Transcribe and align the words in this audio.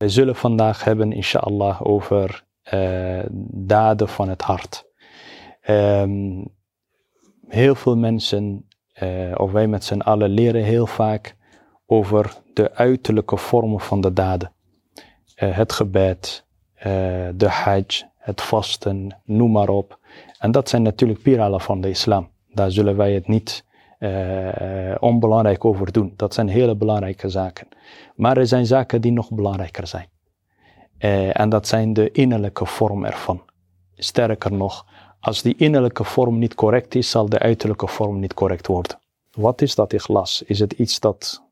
We 0.00 0.08
zullen 0.08 0.36
vandaag 0.36 0.84
hebben, 0.84 1.12
inshallah, 1.12 1.80
over 1.82 2.44
uh, 2.72 3.22
daden 3.52 4.08
van 4.08 4.28
het 4.28 4.42
hart. 4.42 4.84
Um, 5.68 6.54
heel 7.48 7.74
veel 7.74 7.96
mensen, 7.96 8.68
uh, 9.02 9.34
of 9.36 9.52
wij 9.52 9.66
met 9.66 9.84
z'n 9.84 10.00
allen, 10.00 10.30
leren 10.30 10.62
heel 10.62 10.86
vaak 10.86 11.36
over 11.86 12.36
de 12.54 12.74
uiterlijke 12.74 13.36
vormen 13.36 13.80
van 13.80 14.00
de 14.00 14.12
daden. 14.12 14.52
Uh, 15.42 15.56
het 15.56 15.72
gebed, 15.72 16.46
de 17.34 17.48
hajj, 17.48 18.10
het 18.16 18.42
vasten, 18.42 19.20
noem 19.24 19.50
maar 19.50 19.68
op. 19.68 19.98
En 20.38 20.50
dat 20.50 20.68
zijn 20.68 20.82
natuurlijk 20.82 21.22
piralen 21.22 21.60
van 21.60 21.80
de 21.80 21.88
islam. 21.88 22.30
Daar 22.48 22.70
zullen 22.70 22.96
wij 22.96 23.12
het 23.12 23.28
niet 23.28 23.64
onbelangrijk 25.00 25.64
over 25.64 25.92
doen. 25.92 26.12
Dat 26.16 26.34
zijn 26.34 26.48
hele 26.48 26.76
belangrijke 26.76 27.28
zaken. 27.28 27.68
Maar 28.14 28.36
er 28.36 28.46
zijn 28.46 28.66
zaken 28.66 29.00
die 29.00 29.12
nog 29.12 29.30
belangrijker 29.30 29.86
zijn. 29.86 30.08
Uh, 31.00 31.40
en 31.40 31.48
dat 31.48 31.66
zijn 31.66 31.92
de 31.92 32.10
innerlijke 32.10 32.66
vorm 32.66 33.04
ervan. 33.04 33.42
Sterker 33.94 34.52
nog, 34.52 34.86
als 35.20 35.42
die 35.42 35.56
innerlijke 35.56 36.04
vorm 36.04 36.38
niet 36.38 36.54
correct 36.54 36.94
is, 36.94 37.10
zal 37.10 37.28
de 37.28 37.38
uiterlijke 37.38 37.86
vorm 37.86 38.18
niet 38.18 38.34
correct 38.34 38.66
worden. 38.66 38.98
Wat 39.30 39.62
is 39.62 39.74
dat 39.74 39.92
ikhlas? 39.92 40.42
Is 40.46 40.58
het 40.58 40.72
iets 40.72 41.00
dat 41.00 41.42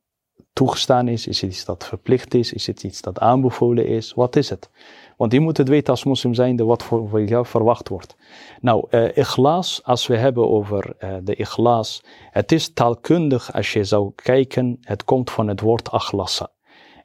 toegestaan 0.59 1.09
is? 1.09 1.27
Is 1.27 1.41
het 1.41 1.51
iets 1.51 1.65
dat 1.65 1.87
verplicht 1.87 2.35
is? 2.35 2.53
Is 2.53 2.67
het 2.67 2.83
iets 2.83 3.01
dat 3.01 3.19
aanbevolen 3.19 3.87
is? 3.87 4.15
Wat 4.15 4.37
is 4.37 4.51
het? 4.51 4.71
Want 5.17 5.33
je 5.33 5.41
moet 5.41 5.57
het 5.57 5.69
weten 5.69 5.91
als 5.91 6.05
moslim 6.05 6.35
zijnde 6.35 6.65
wat 6.65 6.83
voor 6.83 7.25
jou 7.25 7.47
verwacht 7.47 7.89
wordt. 7.89 8.17
Nou, 8.61 8.87
uh, 8.91 9.17
ikhlas, 9.17 9.81
als 9.85 10.07
we 10.07 10.17
hebben 10.17 10.49
over 10.49 10.97
uh, 11.01 11.17
de 11.23 11.35
ikhlas, 11.35 12.03
het 12.31 12.53
is 12.53 12.73
taalkundig 12.73 13.53
als 13.53 13.73
je 13.73 13.85
zou 13.85 14.13
kijken, 14.15 14.79
het 14.81 15.05
komt 15.05 15.31
van 15.31 15.49
het 15.49 15.61
woord 15.61 15.91
achlassa. 15.91 16.51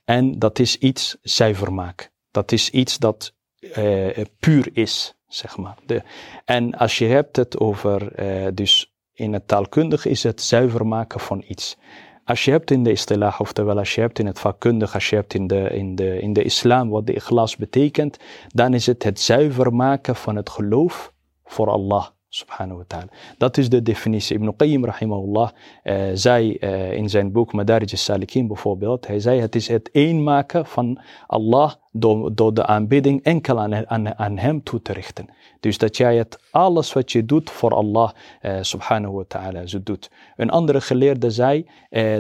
En 0.06 0.40
dat 0.40 0.60
is 0.60 0.78
iets 0.78 1.18
zuiver 1.22 1.74
maken. 1.74 2.10
Dat 2.32 2.52
is 2.52 2.70
iets 2.70 2.98
dat 2.98 3.34
uh, 3.78 4.08
puur 4.40 4.70
is, 4.74 5.16
zeg 5.28 5.58
maar. 5.58 5.78
De, 5.86 6.02
en 6.46 6.78
als 6.78 6.98
je 6.98 7.06
hebt 7.06 7.36
het 7.36 7.60
over, 7.60 8.12
dus 8.54 8.94
in 9.14 9.34
het 9.34 9.48
taalkundig 9.48 10.06
is 10.06 10.24
het 10.24 10.42
zuiver 10.42 10.88
maken 10.88 11.20
van 11.20 11.44
iets. 11.48 11.78
Als 12.26 12.46
je 12.46 12.52
hebt 12.52 12.72
in 12.72 12.84
de 12.84 12.92
istilah, 12.92 13.40
oftewel 13.40 13.78
als 13.78 13.96
je 13.96 14.02
hebt 14.02 14.20
in 14.20 14.26
het 14.26 14.40
vakkundig, 14.40 14.94
als 14.94 15.10
je 15.10 15.16
hebt 15.16 15.34
in 15.34 15.48
de, 15.48 15.70
in, 15.70 15.96
de, 15.96 16.20
in 16.20 16.34
de 16.34 16.44
islam 16.44 16.90
wat 16.90 17.08
de 17.08 17.14
ikhlas 17.14 17.56
betekent, 17.56 18.18
dan 18.48 18.74
is 18.74 18.86
het 18.86 19.04
het 19.04 19.20
zuiver 19.20 19.74
maken 19.74 20.16
van 20.16 20.36
het 20.36 20.50
geloof 20.50 21.14
voor 21.44 21.70
Allah 21.70 22.08
subhanahu 22.36 22.78
wa 22.78 22.84
ta'ala. 22.88 23.10
Dat 23.38 23.58
is 23.58 23.70
de 23.70 23.82
definitie. 23.82 24.36
Ibn 24.36 24.56
Qayyim 24.56 24.86
rahimahullah 24.86 25.50
uh, 25.84 26.10
zei 26.14 26.58
uh, 26.60 26.92
in 26.92 27.10
zijn 27.10 27.32
boek 27.32 27.54
Madarij 27.54 27.88
al-Salikin 27.92 28.48
bijvoorbeeld, 28.48 29.08
hij 29.08 29.20
zei 29.20 29.40
het 29.40 29.56
is 29.56 29.68
het 29.68 29.90
eenmaken 29.92 30.66
van 30.66 31.00
Allah 31.28 31.74
door, 31.92 32.36
door 32.36 32.54
de 32.54 32.66
aanbidding 32.66 33.24
enkel 33.24 33.60
aan, 33.60 33.90
aan, 33.90 34.18
aan 34.18 34.38
hem 34.38 34.64
toe 34.64 34.82
te 34.82 34.94
richten. 34.94 35.28
Dus 35.60 35.78
dat 35.78 35.98
jij 35.98 36.18
het 36.18 36.40
alles 36.52 36.94
wat 36.94 37.12
je 37.12 37.26
doet 37.26 37.50
voor 37.50 37.74
Allah 37.74 38.12
uh, 38.42 38.58
subhanahu 38.62 39.14
wa 39.14 39.24
ta'ala 39.28 39.64
doet. 39.84 40.12
Een 40.36 40.50
andere 40.50 40.82
geleerde 40.82 41.32
zei 41.32 41.70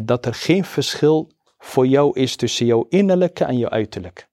dat 0.03 0.25
er 0.25 0.33
geen 0.33 0.63
verschil 0.63 1.31
voor 1.57 1.87
jou 1.87 2.19
is 2.19 2.35
tussen 2.35 2.65
jouw 2.65 2.85
innerlijke 2.89 3.43
en 3.43 3.57
jouw 3.57 3.69
uiterlijk. 3.69 4.27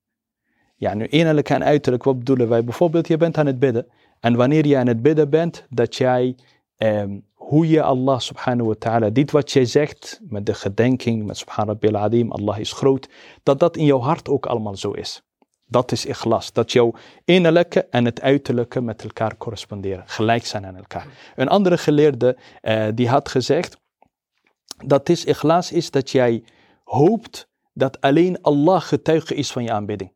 Ja, 0.77 0.95
nu 0.95 1.07
innerlijke 1.07 1.55
en 1.55 1.65
uiterlijk, 1.65 2.05
wat 2.05 2.19
bedoelen 2.19 2.49
wij? 2.49 2.65
Bijvoorbeeld, 2.65 3.09
je 3.09 3.17
bent 3.17 3.39
aan 3.39 3.47
het 3.47 3.59
bidden. 3.59 3.87
En 4.21 4.37
wanneer 4.37 4.67
je 4.67 4.77
aan 4.77 4.87
het 4.87 5.03
bidden 5.03 5.31
bent, 5.31 5.67
dat 5.69 5.97
jij 5.97 6.37
um, 6.77 7.25
hoe 7.51 7.69
je 7.69 7.83
Allah 7.83 8.19
subhanahu 8.19 8.69
wa 8.69 8.75
ta'ala, 8.79 9.11
dit 9.11 9.31
wat 9.31 9.53
jij 9.53 9.65
zegt, 9.65 10.21
met 10.29 10.47
de 10.47 10.55
gedenking, 10.55 11.27
met 11.27 11.37
subhanahu 11.37 11.95
adim, 11.95 12.33
Allah 12.33 12.59
is 12.59 12.73
groot, 12.73 13.09
dat 13.43 13.61
dat 13.61 13.77
in 13.77 13.85
jouw 13.85 14.01
hart 14.01 14.29
ook 14.29 14.47
allemaal 14.47 14.77
zo 14.77 14.91
is. 14.91 15.23
Dat 15.67 15.93
is 15.93 16.07
ikhlas. 16.07 16.53
Dat 16.53 16.73
jouw 16.73 16.93
innerlijke 17.25 17.87
en 17.91 18.05
het 18.05 18.21
uiterlijke 18.21 18.81
met 18.81 19.03
elkaar 19.03 19.37
corresponderen, 19.37 20.03
gelijk 20.07 20.47
zijn 20.47 20.67
aan 20.67 20.77
elkaar. 20.77 21.07
Een 21.37 21.49
andere 21.49 21.79
geleerde 21.79 22.37
uh, 22.63 22.87
die 22.95 23.09
had 23.09 23.29
gezegd, 23.29 23.77
dat 24.85 25.09
is 25.09 25.25
ikhlas 25.25 25.73
is 25.73 25.91
dat 25.91 26.11
jij 26.11 26.45
hoopt 26.85 27.49
dat 27.73 28.01
alleen 28.01 28.43
Allah 28.43 28.81
getuige 28.81 29.35
is 29.35 29.53
van 29.53 29.63
je 29.63 29.73
aanbidding. 29.73 30.13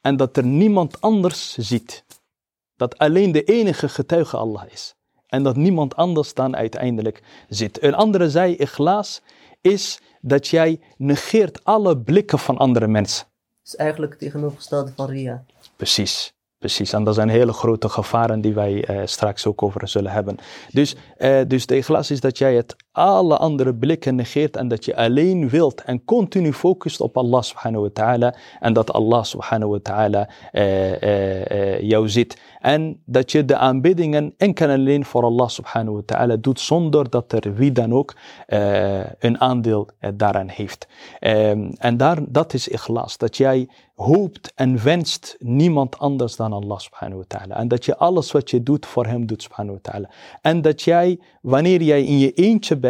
En 0.00 0.16
dat 0.16 0.36
er 0.36 0.44
niemand 0.44 1.00
anders 1.00 1.56
ziet. 1.58 2.04
Dat 2.78 2.98
alleen 2.98 3.32
de 3.32 3.44
enige 3.44 3.88
getuige 3.88 4.36
Allah 4.36 4.62
is. 4.70 4.94
En 5.26 5.42
dat 5.42 5.56
niemand 5.56 5.96
anders 5.96 6.34
dan 6.34 6.56
uiteindelijk 6.56 7.22
zit. 7.48 7.82
Een 7.82 7.94
andere 7.94 8.30
zei, 8.30 8.56
ikhlas, 8.56 9.22
is 9.60 10.00
dat 10.20 10.48
jij 10.48 10.80
negeert 10.96 11.64
alle 11.64 11.98
blikken 11.98 12.38
van 12.38 12.58
andere 12.58 12.86
mensen. 12.86 13.26
Is 13.64 13.76
eigenlijk 13.76 14.12
het 14.12 14.20
tegenovergestelde 14.20 14.92
van 14.96 15.06
Ria. 15.06 15.44
Precies. 15.76 16.32
Precies, 16.58 16.92
en 16.92 17.04
dat 17.04 17.14
zijn 17.14 17.28
hele 17.28 17.52
grote 17.52 17.88
gevaren 17.88 18.40
die 18.40 18.54
wij 18.54 18.90
uh, 18.90 19.00
straks 19.04 19.46
ook 19.46 19.62
over 19.62 19.88
zullen 19.88 20.12
hebben. 20.12 20.36
Dus, 20.72 20.96
uh, 21.18 21.40
dus 21.46 21.66
de 21.66 21.82
glas 21.82 22.10
is 22.10 22.20
dat 22.20 22.38
jij 22.38 22.54
het 22.54 22.76
alle 22.98 23.36
andere 23.36 23.74
blikken 23.74 24.14
negeert 24.14 24.56
en 24.56 24.68
dat 24.68 24.84
je 24.84 24.96
alleen 24.96 25.48
wilt 25.48 25.82
en 25.82 26.04
continu 26.04 26.52
focust 26.52 27.00
op 27.00 27.16
Allah 27.16 27.42
subhanahu 27.42 27.82
wa 27.82 27.90
ta'ala 27.92 28.34
en 28.60 28.72
dat 28.72 28.92
Allah 28.92 29.24
subhanahu 29.24 29.70
wa 29.70 29.78
ta'ala 29.82 30.28
uh, 30.52 31.80
jou 31.80 32.08
ziet. 32.08 32.40
En 32.60 33.00
dat 33.04 33.32
je 33.32 33.44
de 33.44 33.56
aanbiddingen 33.56 34.34
enkel 34.36 34.68
en 34.68 34.78
alleen 34.78 35.04
voor 35.04 35.22
Allah 35.22 35.48
subhanahu 35.48 35.96
wa 35.96 36.02
ta'ala 36.06 36.36
doet 36.36 36.60
zonder 36.60 37.10
dat 37.10 37.32
er 37.32 37.54
wie 37.54 37.72
dan 37.72 37.92
ook 37.92 38.16
een 39.18 39.40
aandeel 39.40 39.88
daaraan 40.14 40.48
heeft. 40.48 40.86
Um, 41.20 41.72
en 41.78 41.96
daar, 41.96 42.18
dat 42.28 42.54
is 42.54 42.68
ikhlas, 42.68 43.18
dat 43.18 43.36
jij 43.36 43.68
hoopt 43.94 44.52
en 44.54 44.82
wenst 44.82 45.36
niemand 45.38 45.98
anders 45.98 46.36
dan 46.36 46.52
Allah 46.52 46.78
subhanahu 46.78 47.16
wa 47.16 47.24
ta'ala. 47.26 47.56
En 47.56 47.68
dat 47.68 47.84
je 47.84 47.96
alles 47.96 48.32
wat 48.32 48.50
je 48.50 48.62
doet 48.62 48.86
voor 48.86 49.06
hem 49.06 49.26
doet 49.26 49.42
subhanahu 49.42 49.78
wa 49.82 49.90
ta'ala. 49.90 50.10
En 50.42 50.62
dat 50.62 50.82
jij, 50.82 51.18
wanneer 51.40 51.82
jij 51.82 52.04
in 52.04 52.18
je 52.18 52.32
eentje 52.32 52.76
bent, 52.76 52.86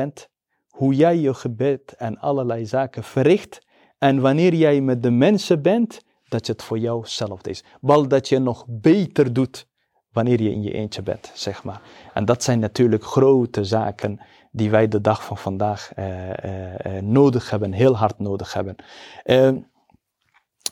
hoe 0.69 0.95
jij 0.95 1.17
je 1.17 1.35
gebed 1.35 1.95
en 1.97 2.19
allerlei 2.19 2.67
zaken 2.67 3.05
verricht. 3.05 3.67
En 3.99 4.21
wanneer 4.21 4.55
jij 4.55 4.81
met 4.81 5.03
de 5.03 5.11
mensen 5.11 5.63
bent, 5.63 6.01
dat 6.29 6.47
het 6.47 6.63
voor 6.63 6.79
jou 6.79 7.01
hetzelfde 7.01 7.51
is. 7.51 7.65
Wel 7.81 8.09
dat 8.09 8.29
je 8.29 8.39
nog 8.39 8.65
beter 8.69 9.33
doet 9.33 9.67
wanneer 10.13 10.43
je 10.43 10.51
in 10.51 10.63
je 10.63 10.73
eentje 10.73 11.03
bent, 11.03 11.31
zeg 11.35 11.65
maar. 11.65 11.81
En 12.15 12.25
dat 12.25 12.43
zijn 12.43 12.59
natuurlijk 12.59 13.05
grote 13.05 13.65
zaken 13.65 14.21
die 14.51 14.71
wij 14.71 14.89
de 14.89 15.01
dag 15.01 15.25
van 15.25 15.39
vandaag 15.39 15.91
uh, 15.99 16.29
uh, 16.29 16.73
uh, 16.87 17.03
nodig 17.03 17.51
hebben, 17.51 17.73
heel 17.73 17.97
hard 17.97 18.19
nodig 18.19 18.53
hebben. 18.53 18.77
Ehm, 19.25 19.59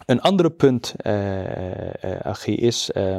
een 0.06 0.20
andere 0.20 0.50
punt, 0.50 0.94
uh, 1.02 2.44
is, 2.44 2.90
uh, 2.94 3.18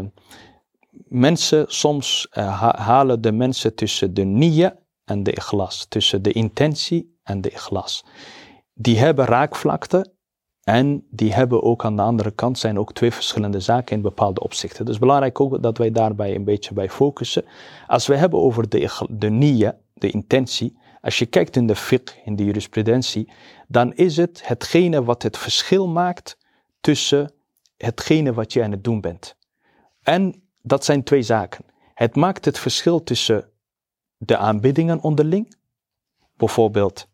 mensen, 1.07 1.65
soms 1.67 2.27
halen 2.75 3.21
de 3.21 3.31
mensen 3.31 3.75
tussen 3.75 4.13
de 4.13 4.23
niya 4.23 4.75
en 5.07 5.23
de 5.23 5.31
ikhlas, 5.31 5.85
tussen 5.85 6.21
de 6.21 6.31
intentie 6.31 7.17
en 7.23 7.41
de 7.41 7.49
ikhlas. 7.49 8.05
Die 8.73 8.97
hebben 8.97 9.25
raakvlakte 9.25 10.13
en 10.63 11.05
die 11.09 11.33
hebben 11.33 11.63
ook 11.63 11.85
aan 11.85 11.95
de 11.95 12.01
andere 12.01 12.31
kant 12.31 12.59
zijn 12.59 12.79
ook 12.79 12.93
twee 12.93 13.11
verschillende 13.11 13.59
zaken 13.59 13.95
in 13.95 14.01
bepaalde 14.01 14.41
opzichten. 14.41 14.85
Dus 14.85 14.99
belangrijk 14.99 15.39
ook 15.39 15.61
dat 15.61 15.77
wij 15.77 15.91
daarbij 15.91 16.35
een 16.35 16.43
beetje 16.43 16.73
bij 16.73 16.89
focussen. 16.89 17.45
Als 17.87 18.07
we 18.07 18.15
hebben 18.15 18.39
over 18.39 18.69
de, 18.69 19.05
de 19.09 19.29
niya, 19.29 19.77
de 19.93 20.09
intentie, 20.09 20.77
als 21.01 21.19
je 21.19 21.25
kijkt 21.25 21.55
in 21.55 21.67
de 21.67 21.75
fiqh, 21.75 22.13
in 22.25 22.35
de 22.35 22.45
jurisprudentie, 22.45 23.31
dan 23.67 23.93
is 23.93 24.17
het 24.17 24.47
hetgene 24.47 25.03
wat 25.03 25.23
het 25.23 25.37
verschil 25.37 25.87
maakt 25.87 26.37
tussen 26.81 27.31
hetgene 27.77 28.33
wat 28.33 28.53
je 28.53 28.63
aan 28.63 28.71
het 28.71 28.83
doen 28.83 29.01
bent. 29.01 29.35
En 30.01 30.43
dat 30.61 30.85
zijn 30.85 31.03
twee 31.03 31.21
zaken. 31.21 31.65
Het 31.93 32.15
maakt 32.15 32.45
het 32.45 32.59
verschil 32.59 33.03
tussen 33.03 33.49
de 34.17 34.37
aanbiddingen 34.37 35.01
onderling. 35.01 35.55
Bijvoorbeeld, 36.37 37.07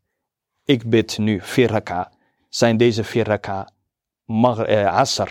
ik 0.63 0.89
bid 0.89 1.17
nu 1.17 1.41
vier 1.41 1.69
raka. 1.69 2.11
Zijn 2.49 2.77
deze 2.77 3.03
vier 3.03 3.25
raka 3.25 3.69
eh, 4.25 5.25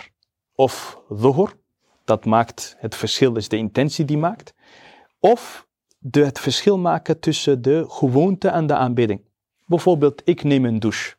of 0.54 1.02
dhuhr? 1.08 1.60
Dat 2.04 2.24
maakt 2.24 2.76
het 2.78 2.94
verschil, 2.94 3.36
is 3.36 3.48
de 3.48 3.56
intentie 3.56 4.04
die 4.04 4.18
maakt. 4.18 4.54
Of 5.18 5.66
de, 5.98 6.24
het 6.24 6.38
verschil 6.38 6.78
maken 6.78 7.20
tussen 7.20 7.62
de 7.62 7.84
gewoonte 7.88 8.48
en 8.48 8.66
de 8.66 8.74
aanbidding. 8.74 9.24
Bijvoorbeeld, 9.66 10.22
ik 10.24 10.42
neem 10.42 10.64
een 10.64 10.78
douche. 10.78 11.14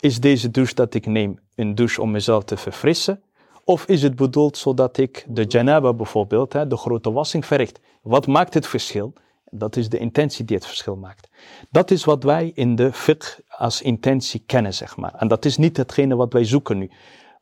Is 0.00 0.20
deze 0.20 0.50
douche 0.50 0.74
dat 0.74 0.94
ik 0.94 1.06
neem 1.06 1.38
een 1.54 1.74
douche 1.74 2.02
om 2.02 2.10
mezelf 2.10 2.44
te 2.44 2.56
verfrissen? 2.56 3.22
Of 3.64 3.86
is 3.86 4.02
het 4.02 4.16
bedoeld 4.16 4.56
zodat 4.56 4.98
ik 4.98 5.24
de 5.28 5.44
janaba 5.44 5.92
bijvoorbeeld, 5.92 6.52
de 6.52 6.76
grote 6.76 7.12
wassing 7.12 7.46
verricht? 7.46 7.80
Wat 8.02 8.26
maakt 8.26 8.54
het 8.54 8.66
verschil? 8.66 9.12
Dat 9.50 9.76
is 9.76 9.88
de 9.88 9.98
intentie 9.98 10.44
die 10.44 10.56
het 10.56 10.66
verschil 10.66 10.96
maakt. 10.96 11.28
Dat 11.70 11.90
is 11.90 12.04
wat 12.04 12.22
wij 12.22 12.50
in 12.54 12.76
de 12.76 12.92
fiqh 12.92 13.40
als 13.48 13.82
intentie 13.82 14.42
kennen, 14.46 14.74
zeg 14.74 14.96
maar. 14.96 15.14
En 15.14 15.28
dat 15.28 15.44
is 15.44 15.56
niet 15.56 15.76
hetgene 15.76 16.16
wat 16.16 16.32
wij 16.32 16.44
zoeken 16.44 16.78
nu. 16.78 16.90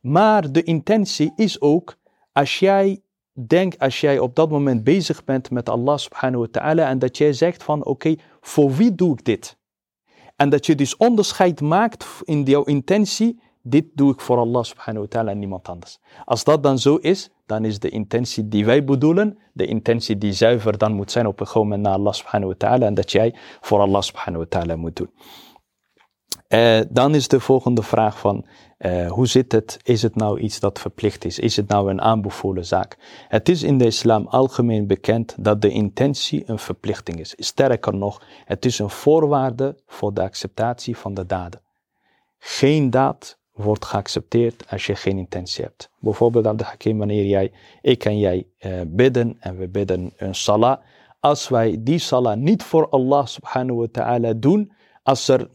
Maar 0.01 0.51
de 0.51 0.63
intentie 0.63 1.33
is 1.35 1.61
ook, 1.61 1.97
als 2.31 2.59
jij 2.59 3.01
denkt, 3.31 3.79
als 3.79 4.01
jij 4.01 4.19
op 4.19 4.35
dat 4.35 4.49
moment 4.49 4.83
bezig 4.83 5.23
bent 5.23 5.49
met 5.49 5.69
Allah 5.69 5.97
subhanahu 5.97 6.39
wa 6.41 6.47
ta'ala 6.51 6.89
en 6.89 6.99
dat 6.99 7.17
jij 7.17 7.33
zegt 7.33 7.63
van 7.63 7.85
oké, 7.85 8.15
voor 8.41 8.75
wie 8.75 8.95
doe 8.95 9.13
ik 9.13 9.25
dit? 9.25 9.57
En 10.35 10.49
dat 10.49 10.65
je 10.65 10.75
dus 10.75 10.97
onderscheid 10.97 11.61
maakt 11.61 12.05
in 12.23 12.43
jouw 12.43 12.63
intentie 12.63 13.39
dit 13.69 13.85
doe 13.93 14.13
ik 14.13 14.21
voor 14.21 14.37
Allah 14.37 14.63
subhanahu 14.63 15.01
wa 15.01 15.07
ta'ala 15.07 15.31
en 15.31 15.39
niemand 15.39 15.67
anders. 15.67 15.99
Als 16.25 16.43
dat 16.43 16.63
dan 16.63 16.79
zo 16.79 16.95
is, 16.95 17.29
dan 17.47 17.65
is 17.65 17.79
de 17.79 17.89
intentie 17.89 18.47
die 18.47 18.65
wij 18.65 18.83
bedoelen, 18.83 19.37
de 19.53 19.65
intentie 19.65 20.17
die 20.17 20.33
zuiver 20.33 20.77
dan 20.77 20.93
moet 20.93 21.11
zijn 21.11 21.27
op 21.27 21.39
een 21.39 21.45
gegeven 21.45 21.67
moment 21.67 21.87
naar 21.87 21.93
Allah 21.93 22.13
subhanahu 22.13 22.51
wa 22.51 22.57
ta'ala 22.57 22.85
en 22.85 22.93
dat 22.93 23.11
jij 23.11 23.35
voor 23.61 23.79
Allah 23.79 24.01
subhanahu 24.01 24.43
wa 24.43 24.49
ta'ala 24.49 24.75
moet 24.75 24.95
doen. 24.95 25.09
Uh, 26.49 26.79
dan 26.89 27.15
is 27.15 27.27
de 27.27 27.39
volgende 27.39 27.83
vraag 27.83 28.19
van, 28.19 28.45
uh, 28.79 29.11
hoe 29.11 29.27
zit 29.27 29.51
het? 29.51 29.79
Is 29.83 30.01
het 30.01 30.15
nou 30.15 30.39
iets 30.39 30.59
dat 30.59 30.79
verplicht 30.79 31.25
is? 31.25 31.39
Is 31.39 31.55
het 31.55 31.67
nou 31.67 31.89
een 31.89 32.01
aanbevolen 32.01 32.65
zaak? 32.65 32.97
Het 33.27 33.49
is 33.49 33.63
in 33.63 33.77
de 33.77 33.85
islam 33.85 34.27
algemeen 34.27 34.87
bekend 34.87 35.35
dat 35.39 35.61
de 35.61 35.69
intentie 35.69 36.43
een 36.45 36.59
verplichting 36.59 37.19
is. 37.19 37.33
Sterker 37.37 37.95
nog, 37.95 38.21
het 38.45 38.65
is 38.65 38.79
een 38.79 38.89
voorwaarde 38.89 39.77
voor 39.85 40.13
de 40.13 40.21
acceptatie 40.21 40.97
van 40.97 41.13
de 41.13 41.25
daden. 41.25 41.61
Geen 42.37 42.89
daad 42.89 43.39
wordt 43.57 43.85
geaccepteerd 43.85 44.63
als 44.69 44.85
je 44.85 44.95
geen 44.95 45.17
intentie 45.17 45.63
hebt. 45.63 45.89
Bijvoorbeeld, 45.99 46.47
Abdel 46.47 46.67
Hakim, 46.67 46.97
wanneer 46.97 47.25
jij, 47.25 47.51
ik 47.81 48.05
en 48.05 48.19
jij 48.19 48.47
uh, 48.59 48.81
bidden 48.87 49.37
en 49.39 49.57
we 49.57 49.67
bidden 49.67 50.13
een 50.17 50.35
salah. 50.35 50.77
Als 51.19 51.49
wij 51.49 51.77
die 51.79 51.99
salah 51.99 52.37
niet 52.37 52.63
voor 52.63 52.89
Allah 52.89 53.25
subhanahu 53.25 53.79
wa 53.79 53.87
ta'ala 53.91 54.33
doen, 54.33 54.71
als 55.03 55.27
er 55.27 55.47
0,001% 55.47 55.51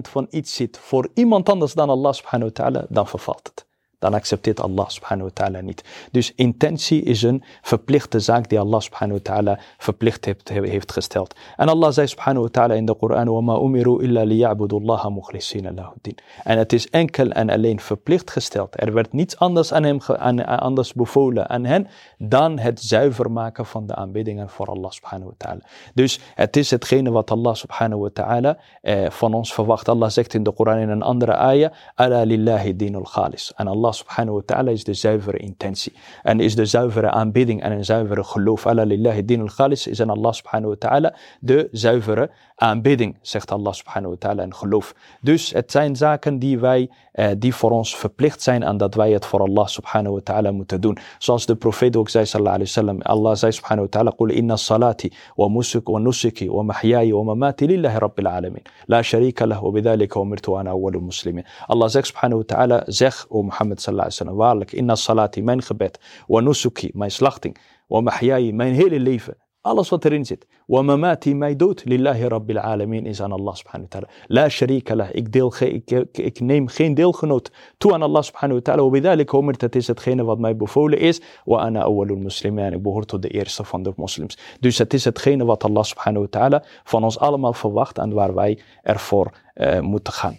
van 0.00 0.26
iets 0.30 0.54
zit 0.54 0.78
voor 0.78 1.08
iemand 1.14 1.48
anders 1.48 1.74
dan 1.74 1.90
Allah 1.90 2.12
subhanahu 2.12 2.50
wa 2.54 2.62
ta'ala, 2.62 2.86
dan 2.88 3.08
vervalt 3.08 3.46
het 3.48 3.67
dan 4.03 4.13
accepteert 4.13 4.59
Allah 4.59 4.89
subhanahu 4.89 5.27
wa 5.31 5.33
ta'ala 5.33 5.61
niet. 5.61 5.83
Dus 6.11 6.33
intentie 6.35 7.01
is 7.03 7.21
een 7.21 7.43
verplichte 7.61 8.19
zaak 8.19 8.49
die 8.49 8.59
Allah 8.59 8.79
subhanahu 8.79 9.19
wa 9.23 9.31
ta'ala 9.31 9.59
verplicht 9.77 10.25
heeft, 10.25 10.49
heeft 10.49 10.91
gesteld. 10.91 11.35
En 11.55 11.67
Allah 11.69 11.91
zei 11.91 12.07
subhanahu 12.07 12.43
wa 12.43 12.49
ta'ala 12.51 12.73
in 12.73 12.85
de 12.85 12.95
Koran, 12.95 13.27
وَمَا 13.27 13.55
أُمِرُوا 13.57 14.01
إِلَّا 14.01 14.23
لِيَعْبُدُوا 14.25 14.79
اللَّهَ 14.79 15.09
مُخْلِصِينَ 15.09 15.67
لَهُ 15.75 15.87
الدِّينَ 15.95 16.17
En 16.43 16.57
het 16.57 16.73
is 16.73 16.89
enkel 16.89 17.29
en 17.29 17.49
alleen 17.49 17.79
verplicht 17.79 18.31
gesteld. 18.31 18.81
Er 18.81 18.93
werd 18.93 19.13
niets 19.13 19.39
anders 19.39 19.73
aan 19.73 19.83
hem 19.83 19.97
aan, 20.17 20.45
anders 20.45 20.93
bevolen 20.93 21.49
aan 21.49 21.65
hen 21.65 21.87
dan 22.17 22.59
het 22.59 22.81
zuiver 22.81 23.31
maken 23.31 23.65
van 23.65 23.87
de 23.87 23.95
aanbiddingen 23.95 24.49
voor 24.49 24.67
Allah 24.67 24.91
subhanahu 24.91 25.29
wa 25.29 25.35
ta'ala. 25.37 25.61
Dus 25.93 26.19
het 26.35 26.57
is 26.57 26.71
hetgene 26.71 27.11
wat 27.11 27.31
Allah 27.31 27.55
subhanahu 27.55 28.01
wa 28.01 28.09
ta'ala 28.13 28.57
eh, 28.81 29.09
van 29.09 29.33
ons 29.33 29.53
verwacht. 29.53 29.89
Allah 29.89 30.09
zegt 30.09 30.33
in 30.33 30.43
de 30.43 30.51
Koran 30.51 30.77
in 30.77 30.89
een 30.89 31.01
andere 31.01 31.35
ayah, 31.35 31.71
ala 31.95 32.23
lillahi 32.23 32.75
dinul 32.75 33.07
khalis. 33.13 33.53
En 33.55 33.67
Allah 33.67 33.86
Allah 33.88 34.04
subhanahu 34.04 34.34
wa 34.34 34.42
ta'ala 34.44 34.70
is 34.70 34.84
de 34.84 34.94
zuivere 34.94 35.38
intentie. 35.38 35.92
En 36.22 36.40
is 36.40 36.54
de 36.54 36.66
zuivere 36.66 37.10
aanbidding 37.10 37.62
en 37.62 37.72
een 37.72 37.84
zuivere 37.84 38.24
geloof. 38.24 38.66
Alla 38.66 38.84
lillahi 38.84 39.24
din 39.24 39.40
al-khalis 39.40 39.86
is 39.86 40.00
aan 40.00 40.10
Allah 40.10 40.32
subhanahu 40.32 40.68
wa 40.68 40.76
ta'ala 40.78 41.14
de 41.40 41.68
zuivere 41.72 42.30
aanbidding, 42.57 43.17
zegt 43.21 43.51
Allah 43.51 43.73
subhanahu 43.73 44.09
wa 44.09 44.17
ta'ala 44.19 44.43
en 44.43 44.53
geloof. 44.55 44.95
Dus 45.21 45.51
het 45.51 45.71
zijn 45.71 45.95
zaken 45.95 46.39
die 46.39 46.59
wij, 46.59 46.89
eh, 47.11 47.29
die 47.37 47.55
voor 47.55 47.71
ons 47.71 47.95
verplicht 47.95 48.41
zijn 48.41 48.63
en 48.63 48.77
dat 48.77 48.95
wij 48.95 49.11
het 49.11 49.25
voor 49.25 49.39
Allah 49.39 49.67
subhanahu 49.67 50.13
wa 50.15 50.21
ta'ala 50.23 50.51
moeten 50.51 50.81
doen. 50.81 50.97
Zoals 51.17 51.45
de 51.45 51.55
profeet 51.55 51.95
ook 51.95 52.09
zei 52.09 52.25
sallallahu 52.25 52.55
alayhi 52.55 52.73
wa 52.75 52.81
sallam. 52.81 53.01
Allah 53.01 53.35
zei 53.35 53.51
subhanahu 53.51 53.87
wa 53.91 53.99
ta'ala, 53.99 54.11
قل 54.17 54.31
إن 54.31 54.55
صلاتي 54.55 55.11
ومسك 55.37 55.89
ونسكي 55.89 56.49
ومحياي 56.49 57.13
ومماتي 57.13 57.67
لله 57.67 57.97
رب 57.97 58.19
العالمين 58.19 58.63
لا 58.87 59.01
شريك 59.01 59.41
له 59.41 59.63
وبذلك 59.63 60.17
أمرت 60.17 60.49
وأنا 60.49 60.69
أول 60.69 60.95
المسلمين. 60.95 61.43
Allah 61.67 61.89
zegt 61.89 62.07
subhanahu 62.07 62.37
wa 62.39 62.45
ta'ala, 62.45 62.83
zeg 62.87 63.25
o 63.29 63.43
Mohammed 63.43 63.79
sallallahu 63.79 64.07
alayhi 64.07 64.19
wa 64.19 64.25
sallam, 64.25 64.37
waarlijk, 64.37 64.71
inna 64.73 64.95
salati, 64.95 65.41
mijn 65.41 65.61
gebed, 65.61 65.99
wa 66.27 66.41
nusuki, 66.41 66.91
mijn 66.93 67.11
slachting, 67.11 67.57
wa 67.87 68.01
mahyai, 68.01 68.53
mijn 68.53 68.73
hele 68.73 68.99
leven, 68.99 69.35
alles 69.60 69.88
wat 69.88 70.04
erin 70.04 70.26
zit. 70.26 70.46
Wa 70.66 70.82
mamati, 70.82 71.34
mijn 71.34 71.56
dood, 71.56 71.84
lillahi 71.84 72.26
rabbil 72.26 72.58
alamin, 72.58 73.06
is 73.06 73.22
aan 73.22 73.32
Allah 73.32 73.54
subhanahu 73.54 73.88
wa 73.90 73.98
ta'ala. 73.98 74.08
La 74.26 74.48
sharika 74.48 74.94
lah, 74.94 75.08
ik, 75.12 75.32
deel 75.32 75.54
ik, 75.58 75.90
ik, 75.90 76.18
ik, 76.18 76.40
neem 76.40 76.68
geen 76.68 76.94
deelgenoot 76.94 77.50
toe 77.78 77.92
aan 77.92 78.02
Allah 78.02 78.22
subhanahu 78.22 78.54
wa 78.54 78.62
ta'ala. 78.62 78.82
Wa 78.82 78.90
bidalik 78.90 79.58
dat 79.58 79.74
is 79.74 79.86
hetgene 79.86 80.24
wat 80.24 80.38
mij 80.38 80.56
bevolen 80.56 80.98
is. 80.98 81.20
Wa 81.44 81.58
ana 81.58 81.82
awwalul 81.82 82.16
muslimin, 82.16 82.72
ik 82.72 82.82
behoor 82.82 83.04
tot 83.04 83.22
de 83.22 83.28
eerste 83.28 83.64
van 83.64 83.82
de 83.82 83.92
moslims. 83.96 84.38
Dus 84.60 84.78
het 84.78 84.94
is 84.94 85.04
hetgene 85.04 85.44
wat 85.44 85.64
Allah 85.64 85.82
subhanahu 85.82 86.22
wa 86.30 86.38
ta'ala 86.38 86.64
van 86.84 87.04
ons 87.04 87.18
allemaal 87.18 87.52
verwacht 87.52 87.98
en 87.98 88.12
waar 88.12 88.34
wij 88.34 88.58
ervoor 88.82 89.32
uh, 89.54 89.80
moeten 89.80 90.12
gaan. 90.12 90.38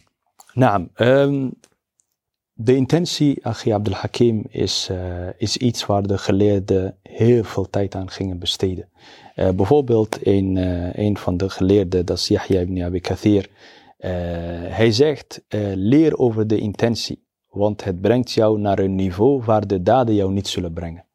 Naam, 0.53 0.89
um, 0.95 1.53
de 2.61 2.75
intentie, 2.75 3.45
Achi 3.45 3.71
Abdul 3.71 3.93
Hakim, 3.93 4.43
is, 4.49 4.89
uh, 4.91 5.27
is 5.37 5.57
iets 5.57 5.85
waar 5.85 6.03
de 6.03 6.17
geleerden 6.17 6.97
heel 7.03 7.43
veel 7.43 7.69
tijd 7.69 7.95
aan 7.95 8.09
gingen 8.09 8.39
besteden. 8.39 8.89
Uh, 9.35 9.49
bijvoorbeeld 9.49 10.17
een, 10.21 10.55
uh, 10.55 10.93
een 10.93 11.17
van 11.17 11.37
de 11.37 11.49
geleerden, 11.49 12.05
dat 12.05 12.17
is 12.17 12.27
Yahya 12.27 12.59
ibn 12.59 12.81
Abi 12.81 12.99
Kathir. 12.99 13.49
hij 14.69 14.91
zegt, 14.91 15.45
leer 15.75 16.17
over 16.17 16.47
de 16.47 16.57
intentie, 16.57 17.23
want 17.49 17.83
het 17.83 18.01
brengt 18.01 18.31
jou 18.31 18.59
naar 18.59 18.79
een 18.79 18.95
niveau 18.95 19.43
waar 19.43 19.67
de 19.67 19.81
daden 19.81 20.15
jou 20.15 20.31
niet 20.31 20.47
zullen 20.47 20.73
brengen. 20.73 21.05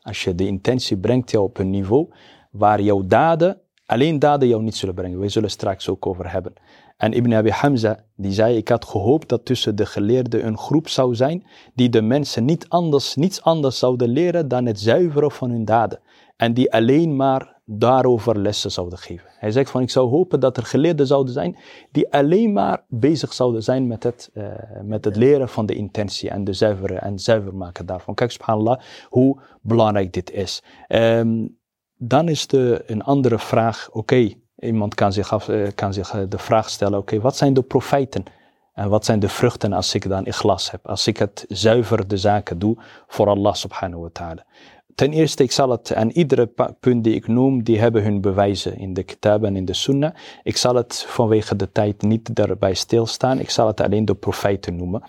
Als 0.00 0.24
je 0.24 0.34
de 0.34 0.46
intentie 0.46 0.96
brengt 0.96 1.30
jou 1.30 1.44
op 1.44 1.58
een 1.58 1.70
niveau 1.70 2.08
waar 2.50 2.80
jouw 2.80 3.06
daden, 3.06 3.60
alleen 3.86 4.18
daden 4.18 4.48
jou 4.48 4.62
niet 4.62 4.76
zullen 4.76 4.94
brengen. 4.94 5.20
We 5.20 5.28
zullen 5.28 5.50
straks 5.50 5.88
ook 5.88 6.06
over 6.06 6.32
hebben. 6.32 6.52
En 6.96 7.12
Ibn 7.12 7.32
Abi 7.32 7.50
Hamza, 7.50 8.04
die 8.16 8.32
zei, 8.32 8.56
ik 8.56 8.68
had 8.68 8.84
gehoopt 8.84 9.28
dat 9.28 9.44
tussen 9.44 9.76
de 9.76 9.86
geleerden 9.86 10.46
een 10.46 10.58
groep 10.58 10.88
zou 10.88 11.14
zijn 11.14 11.46
die 11.74 11.88
de 11.88 12.02
mensen 12.02 12.44
niet 12.44 12.68
anders, 12.68 13.14
niets 13.14 13.42
anders 13.42 13.78
zouden 13.78 14.08
leren 14.08 14.48
dan 14.48 14.66
het 14.66 14.80
zuiveren 14.80 15.30
van 15.30 15.50
hun 15.50 15.64
daden. 15.64 16.00
En 16.36 16.54
die 16.54 16.72
alleen 16.72 17.16
maar 17.16 17.60
daarover 17.64 18.38
lessen 18.38 18.70
zouden 18.70 18.98
geven. 18.98 19.28
Hij 19.38 19.50
zegt 19.50 19.70
van, 19.70 19.82
ik 19.82 19.90
zou 19.90 20.08
hopen 20.08 20.40
dat 20.40 20.56
er 20.56 20.64
geleerden 20.64 21.06
zouden 21.06 21.32
zijn 21.32 21.56
die 21.90 22.12
alleen 22.12 22.52
maar 22.52 22.84
bezig 22.88 23.32
zouden 23.32 23.62
zijn 23.62 23.86
met 23.86 24.02
het, 24.02 24.30
uh, 24.34 24.44
met 24.82 25.04
het 25.04 25.16
leren 25.16 25.48
van 25.48 25.66
de 25.66 25.74
intentie 25.74 26.30
en 26.30 26.44
de 26.44 26.52
zuiveren 26.52 27.02
en 27.02 27.18
zuiver 27.18 27.54
maken 27.54 27.86
daarvan. 27.86 28.14
Kijk, 28.14 28.30
subhanallah, 28.30 28.80
hoe 29.08 29.40
belangrijk 29.60 30.12
dit 30.12 30.30
is. 30.30 30.62
Um, 30.88 31.60
dan 31.96 32.28
is 32.28 32.46
de, 32.46 32.82
een 32.86 33.02
andere 33.02 33.38
vraag, 33.38 33.88
oké, 33.92 34.32
Iemand 34.62 34.94
kan 34.94 35.12
zich, 35.12 35.32
af, 35.32 35.48
eh, 35.48 35.68
kan 35.74 35.92
zich 35.92 36.14
eh, 36.14 36.20
de 36.28 36.38
vraag 36.38 36.70
stellen, 36.70 36.98
oké, 36.98 37.20
wat 37.20 37.36
zijn 37.36 37.54
de 37.54 37.62
profijten? 37.62 38.24
En 38.72 38.88
wat 38.88 39.04
zijn 39.04 39.20
de 39.20 39.28
vruchten 39.28 39.72
als 39.72 39.94
ik 39.94 40.08
dan 40.08 40.32
glas 40.32 40.70
heb? 40.70 40.88
Als 40.88 41.06
ik 41.06 41.16
het 41.16 41.44
zuiver 41.48 42.08
de 42.08 42.16
zaken 42.16 42.58
doe 42.58 42.76
voor 43.06 43.28
Allah 43.28 43.54
subhanahu 43.54 44.02
wa 44.02 44.08
ta'ala. 44.12 44.46
Ten 44.94 45.12
eerste, 45.12 45.42
ik 45.42 45.52
zal 45.52 45.70
het, 45.70 45.90
en 45.90 46.12
iedere 46.12 46.50
punt 46.80 47.04
die 47.04 47.14
ik 47.14 47.26
noem, 47.26 47.62
die 47.62 47.78
hebben 47.78 48.02
hun 48.02 48.20
bewijzen 48.20 48.78
in 48.78 48.94
de 48.94 49.02
kitab 49.02 49.44
en 49.44 49.56
in 49.56 49.64
de 49.64 49.74
sunnah. 49.74 50.14
Ik 50.42 50.56
zal 50.56 50.74
het 50.74 51.04
vanwege 51.08 51.56
de 51.56 51.72
tijd 51.72 52.02
niet 52.02 52.34
daarbij 52.34 52.74
stilstaan. 52.74 53.38
Ik 53.38 53.50
zal 53.50 53.66
het 53.66 53.80
alleen 53.80 54.04
de 54.04 54.14
profijten 54.14 54.76
noemen. 54.76 55.02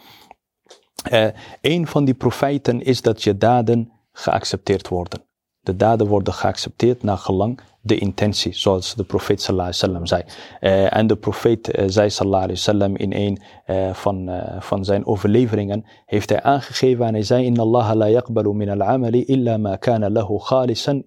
Uh, 1.11 1.27
een 1.61 1.87
van 1.87 2.05
die 2.05 2.13
profijten 2.13 2.81
is 2.81 3.01
dat 3.01 3.23
je 3.23 3.37
daden 3.37 3.91
geaccepteerd 4.11 4.87
worden. 4.87 5.23
De 5.63 5.75
daden 5.75 6.07
worden 6.07 6.33
geaccepteerd 6.33 7.03
naar 7.03 7.17
gelang 7.17 7.59
de 7.81 7.97
intentie, 7.97 8.53
zoals 8.53 8.95
de 8.95 9.03
profeet 9.03 9.41
sallallahu 9.41 9.73
alaihi 9.81 10.07
zei. 10.07 10.23
Uh, 10.61 10.95
en 10.97 11.07
de 11.07 11.15
profeet 11.15 11.77
uh, 11.77 11.83
zei 11.87 12.09
sallallahu 12.09 12.57
alaihi 12.65 12.93
in 12.95 13.13
een 13.13 13.41
uh, 13.67 13.93
van, 13.93 14.29
van 14.59 14.85
zijn 14.85 15.05
overleveringen, 15.05 15.85
heeft 16.05 16.29
hij 16.29 16.41
aangegeven 16.41 17.05
en 17.05 17.13
hij 17.13 17.23
zei, 17.23 17.45
Inna 17.45 17.61
Allah 17.61 17.93
la 17.93 18.09
yaqbalu 18.09 18.53
min 18.53 18.69
al-amali 18.69 19.23
illa 19.23 19.57
ma 19.57 19.75
kana 19.75 20.09
lahu 20.09 20.37
khalisan 20.37 21.03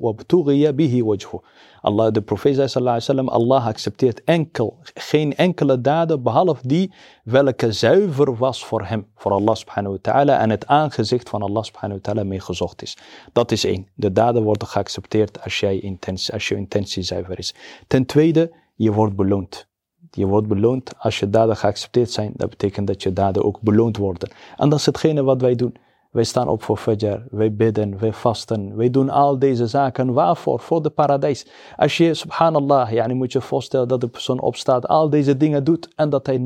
wabtughiya 0.00 0.72
bihi 0.72 1.02
wajhu. 1.04 1.38
Allah, 1.86 2.12
de 2.12 2.22
profeet 2.22 2.54
zei 2.54 2.68
sallallahu 2.68 3.00
alaihi 3.00 3.06
wasallam, 3.06 3.28
Allah 3.28 3.66
accepteert 3.66 4.24
enkel, 4.24 4.78
geen 4.94 5.36
enkele 5.36 5.80
daden 5.80 6.22
behalve 6.22 6.68
die 6.68 6.92
welke 7.24 7.72
zuiver 7.72 8.36
was 8.36 8.64
voor 8.64 8.84
hem, 8.84 9.06
voor 9.14 9.32
Allah 9.32 9.54
subhanahu 9.54 9.94
wa 9.94 9.98
ta'ala 10.00 10.38
en 10.38 10.50
het 10.50 10.66
aangezicht 10.66 11.28
van 11.28 11.42
Allah 11.42 11.62
subhanahu 11.62 12.00
wa 12.02 12.12
ta'ala 12.12 12.24
mee 12.28 12.40
gezocht 12.40 12.82
is. 12.82 12.96
Dat 13.32 13.52
is 13.52 13.64
één. 13.64 13.86
De 13.94 14.12
daden 14.12 14.42
worden 14.42 14.68
geaccepteerd 14.68 15.42
als, 15.42 15.60
jij 15.60 15.78
intentie, 15.78 16.32
als 16.32 16.48
je 16.48 16.56
intentie 16.56 17.02
zuiver 17.02 17.38
is. 17.38 17.54
Ten 17.86 18.06
tweede, 18.06 18.52
je 18.74 18.92
wordt 18.92 19.16
beloond. 19.16 19.66
Je 20.10 20.26
wordt 20.26 20.48
beloond 20.48 20.92
als 20.98 21.18
je 21.18 21.30
daden 21.30 21.56
geaccepteerd 21.56 22.10
zijn. 22.10 22.32
Dat 22.36 22.50
betekent 22.50 22.86
dat 22.86 23.02
je 23.02 23.12
daden 23.12 23.44
ook 23.44 23.60
beloond 23.60 23.96
worden. 23.96 24.30
En 24.56 24.68
dat 24.68 24.78
is 24.78 24.86
hetgene 24.86 25.22
wat 25.22 25.40
wij 25.40 25.54
doen. 25.54 25.76
Wij 26.11 26.23
staan 26.23 26.47
op 26.47 26.63
voor 26.63 26.77
Fajr, 26.77 27.27
wij 27.29 27.55
bidden, 27.55 27.99
wij 27.99 28.13
vasten, 28.13 28.75
wij 28.75 28.89
doen 28.89 29.09
al 29.09 29.39
deze 29.39 29.67
zaken. 29.67 30.13
Waarvoor? 30.13 30.59
Voor 30.59 30.81
de 30.81 30.89
paradijs. 30.89 31.47
Als 31.77 31.97
je, 31.97 32.13
subhanallah, 32.13 32.91
yani 32.91 33.13
moet 33.13 33.31
je 33.31 33.41
voorstellen 33.41 33.87
dat 33.87 34.01
de 34.01 34.07
persoon 34.07 34.39
opstaat, 34.39 34.87
al 34.87 35.09
deze 35.09 35.37
dingen 35.37 35.63
doet 35.63 35.93
en 35.95 36.09
dat 36.09 36.25
hij 36.25 36.37
0,0 36.37 36.45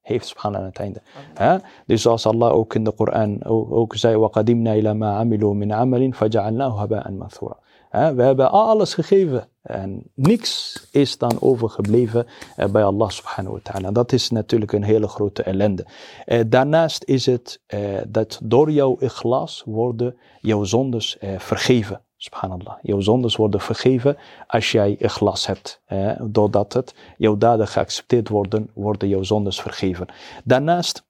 heeft, 0.00 0.26
subhanallah, 0.26 0.64
aan 0.64 0.70
het 0.70 0.78
einde. 0.78 1.00
Ja? 1.34 1.60
Dus 1.86 2.02
zoals 2.02 2.26
Allah 2.26 2.52
ook 2.52 2.74
in 2.74 2.84
de 2.84 2.92
Koran 2.92 3.44
ook, 3.44 3.72
ook 3.72 3.94
zei, 3.94 4.16
وَقَدِمْنَا 4.16 4.72
إِلَى 4.72 4.94
مَا 4.94 5.18
عَمِلُوا 5.18 5.54
مِنْ 5.54 5.72
عَمَلٍ 5.72 6.12
فَجَعَلْنَاهُ 6.12 6.82
هَبَاءً 6.82 7.10
مَنْثُورًا 7.10 7.56
Hè? 7.60 7.61
we 7.93 8.23
hebben 8.23 8.51
alles 8.51 8.93
gegeven 8.93 9.47
en 9.61 10.03
niks 10.13 10.81
is 10.91 11.17
dan 11.17 11.37
overgebleven 11.41 12.27
eh, 12.55 12.69
bij 12.69 12.83
Allah 12.83 13.09
subhanahu 13.09 13.53
wa 13.53 13.59
ta'ala. 13.63 13.91
Dat 13.91 14.11
is 14.11 14.29
natuurlijk 14.29 14.71
een 14.71 14.83
hele 14.83 15.07
grote 15.07 15.43
ellende. 15.43 15.85
Eh, 16.25 16.41
daarnaast 16.47 17.03
is 17.03 17.25
het 17.25 17.61
eh, 17.65 17.79
dat 18.07 18.39
door 18.43 18.71
jouw 18.71 18.97
ikhlas 18.99 19.63
worden 19.65 20.17
jouw 20.41 20.63
zondes 20.63 21.17
vergeven. 21.37 22.01
Subhanallah. 22.17 22.77
Jouw 22.81 22.99
zondes 22.99 23.35
worden 23.35 23.59
vergeven 23.59 24.17
als 24.47 24.71
jij 24.71 24.95
ikhlas 24.99 25.47
hebt. 25.47 25.81
Doordat 26.21 26.73
het 26.73 26.95
jouw 27.17 27.37
daden 27.37 27.67
geaccepteerd 27.67 28.29
worden, 28.29 28.69
worden 28.73 29.07
jouw 29.07 29.23
zondes 29.23 29.61
vergeven. 29.61 30.07
Daarnaast, 30.43 31.05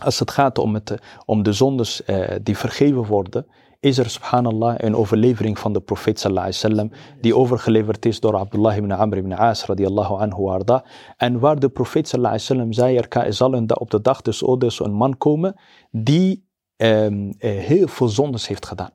als 0.00 0.18
het 0.18 0.30
gaat 0.30 0.58
om, 0.58 0.74
het, 0.74 0.94
om 1.24 1.42
de 1.42 1.52
zondes 1.52 2.02
die 2.42 2.56
vergeven 2.56 3.04
worden, 3.04 3.46
is 3.86 3.98
er 3.98 4.10
subhanallah 4.10 4.74
een 4.78 4.96
overlevering 4.96 5.58
van 5.58 5.72
de 5.72 5.80
profeet 5.80 6.20
sallallahu 6.20 6.90
die 7.20 7.36
overgeleverd 7.36 8.06
is 8.06 8.20
door 8.20 8.36
Abdullah 8.36 8.76
ibn 8.76 8.90
Amr 8.90 9.16
ibn 9.16 9.32
As 9.32 9.66
radiyallahu 9.66 10.14
anhu 10.14 10.48
arda. 10.48 10.84
En 11.16 11.38
waar 11.38 11.58
de 11.58 11.68
profeet 11.68 12.08
sallallahu 12.08 12.34
alaihi 12.34 12.48
wasallam 12.48 12.72
zei 12.72 12.96
er 12.96 13.32
zal 13.32 13.54
een, 13.54 13.78
op 13.78 13.90
de 13.90 14.00
dag 14.00 14.22
des 14.22 14.42
oordeels 14.42 14.80
een 14.80 14.92
man 14.92 15.16
komen 15.16 15.54
die 15.90 16.48
um, 16.76 17.34
heel 17.38 17.88
veel 17.88 18.08
zondes 18.08 18.48
heeft 18.48 18.66
gedaan. 18.66 18.90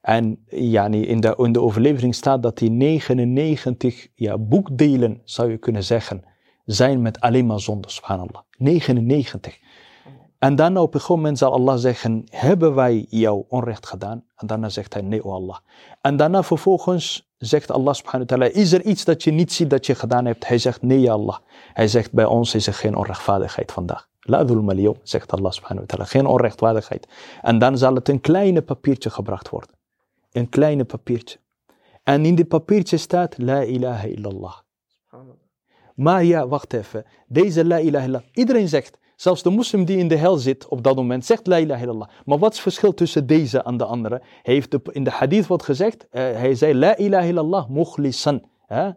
En 0.00 0.44
yani, 0.46 1.06
in, 1.06 1.20
de, 1.20 1.34
in 1.36 1.52
de 1.52 1.60
overlevering 1.60 2.14
staat 2.14 2.42
dat 2.42 2.58
die 2.58 2.70
99 2.70 4.08
ja, 4.14 4.38
boekdelen, 4.38 5.20
zou 5.24 5.50
je 5.50 5.58
kunnen 5.58 5.84
zeggen, 5.84 6.22
zijn 6.64 7.02
met 7.02 7.20
alleen 7.20 7.46
maar 7.46 7.60
zonde, 7.60 7.90
subhanallah. 7.90 8.42
99. 8.58 9.58
En 10.38 10.56
dan 10.56 10.76
op 10.76 10.94
een 10.94 11.00
gegeven 11.00 11.16
moment 11.16 11.38
zal 11.38 11.52
Allah 11.52 11.76
zeggen, 11.76 12.24
hebben 12.30 12.74
wij 12.74 13.06
jou 13.08 13.44
onrecht 13.48 13.86
gedaan? 13.86 14.24
En 14.36 14.46
daarna 14.46 14.68
zegt 14.68 14.92
hij, 14.92 15.02
nee, 15.02 15.24
o 15.24 15.32
Allah. 15.32 15.58
En 16.00 16.16
daarna 16.16 16.42
vervolgens 16.42 17.32
zegt 17.36 17.70
Allah 17.70 17.94
subhanahu 17.94 18.30
wa 18.30 18.36
ta'ala, 18.36 18.54
is 18.54 18.72
er 18.72 18.82
iets 18.82 19.04
dat 19.04 19.22
je 19.22 19.30
niet 19.30 19.52
ziet 19.52 19.70
dat 19.70 19.86
je 19.86 19.94
gedaan 19.94 20.24
hebt? 20.24 20.48
Hij 20.48 20.58
zegt, 20.58 20.82
nee, 20.82 21.10
Allah. 21.12 21.38
Hij 21.72 21.88
zegt, 21.88 22.12
bij 22.12 22.24
ons 22.24 22.54
is 22.54 22.66
er 22.66 22.74
geen 22.74 22.96
onrechtvaardigheid 22.96 23.72
vandaag. 23.72 24.08
La 24.20 24.44
dhulma 24.44 24.94
zegt 25.02 25.32
Allah 25.32 25.52
subhanahu 25.52 25.86
wa 25.86 25.94
ta'ala, 25.94 26.04
geen 26.04 26.26
onrechtvaardigheid. 26.26 27.08
En 27.42 27.58
dan 27.58 27.78
zal 27.78 27.94
het 27.94 28.08
een 28.08 28.20
kleine 28.20 28.62
papiertje 28.62 29.10
gebracht 29.10 29.48
worden. 29.48 29.70
Een 30.32 30.48
kleine 30.48 30.84
papiertje. 30.84 31.38
En 32.02 32.24
in 32.24 32.34
dit 32.34 32.48
papiertje 32.48 32.96
staat, 32.96 33.38
la 33.38 33.62
ilaha 33.62 34.04
illallah. 34.04 34.54
Maar 35.94 36.24
ja, 36.24 36.48
wacht 36.48 36.72
even. 36.72 37.04
Deze 37.26 37.64
la 37.64 37.78
ilaha 37.78 38.04
illallah. 38.04 38.28
Iedereen 38.32 38.68
zegt, 38.68 38.98
Zelfs 39.20 39.42
de 39.42 39.50
moslim 39.50 39.84
die 39.84 39.98
in 39.98 40.08
de 40.08 40.16
hel 40.16 40.36
zit 40.36 40.68
op 40.68 40.82
dat 40.82 40.96
moment 40.96 41.24
zegt 41.24 41.46
la 41.46 41.58
ilaha 41.58 41.82
illallah. 41.82 42.08
Maar 42.24 42.38
wat 42.38 42.50
is 42.50 42.54
het 42.54 42.62
verschil 42.62 42.94
tussen 42.94 43.26
deze 43.26 43.62
en 43.62 43.76
de 43.76 43.84
andere? 43.84 44.22
Hij 44.42 44.54
heeft 44.54 44.76
in 44.92 45.04
de 45.04 45.10
hadith 45.10 45.46
wat 45.46 45.62
gezegd. 45.62 46.02
Uh, 46.02 46.08
hij 46.10 46.54
zei 46.54 46.74
la 46.74 46.96
ilaha 46.96 47.24
illallah 47.24 47.68
mukhlisan. 47.68 48.42
Uh, 48.68 48.88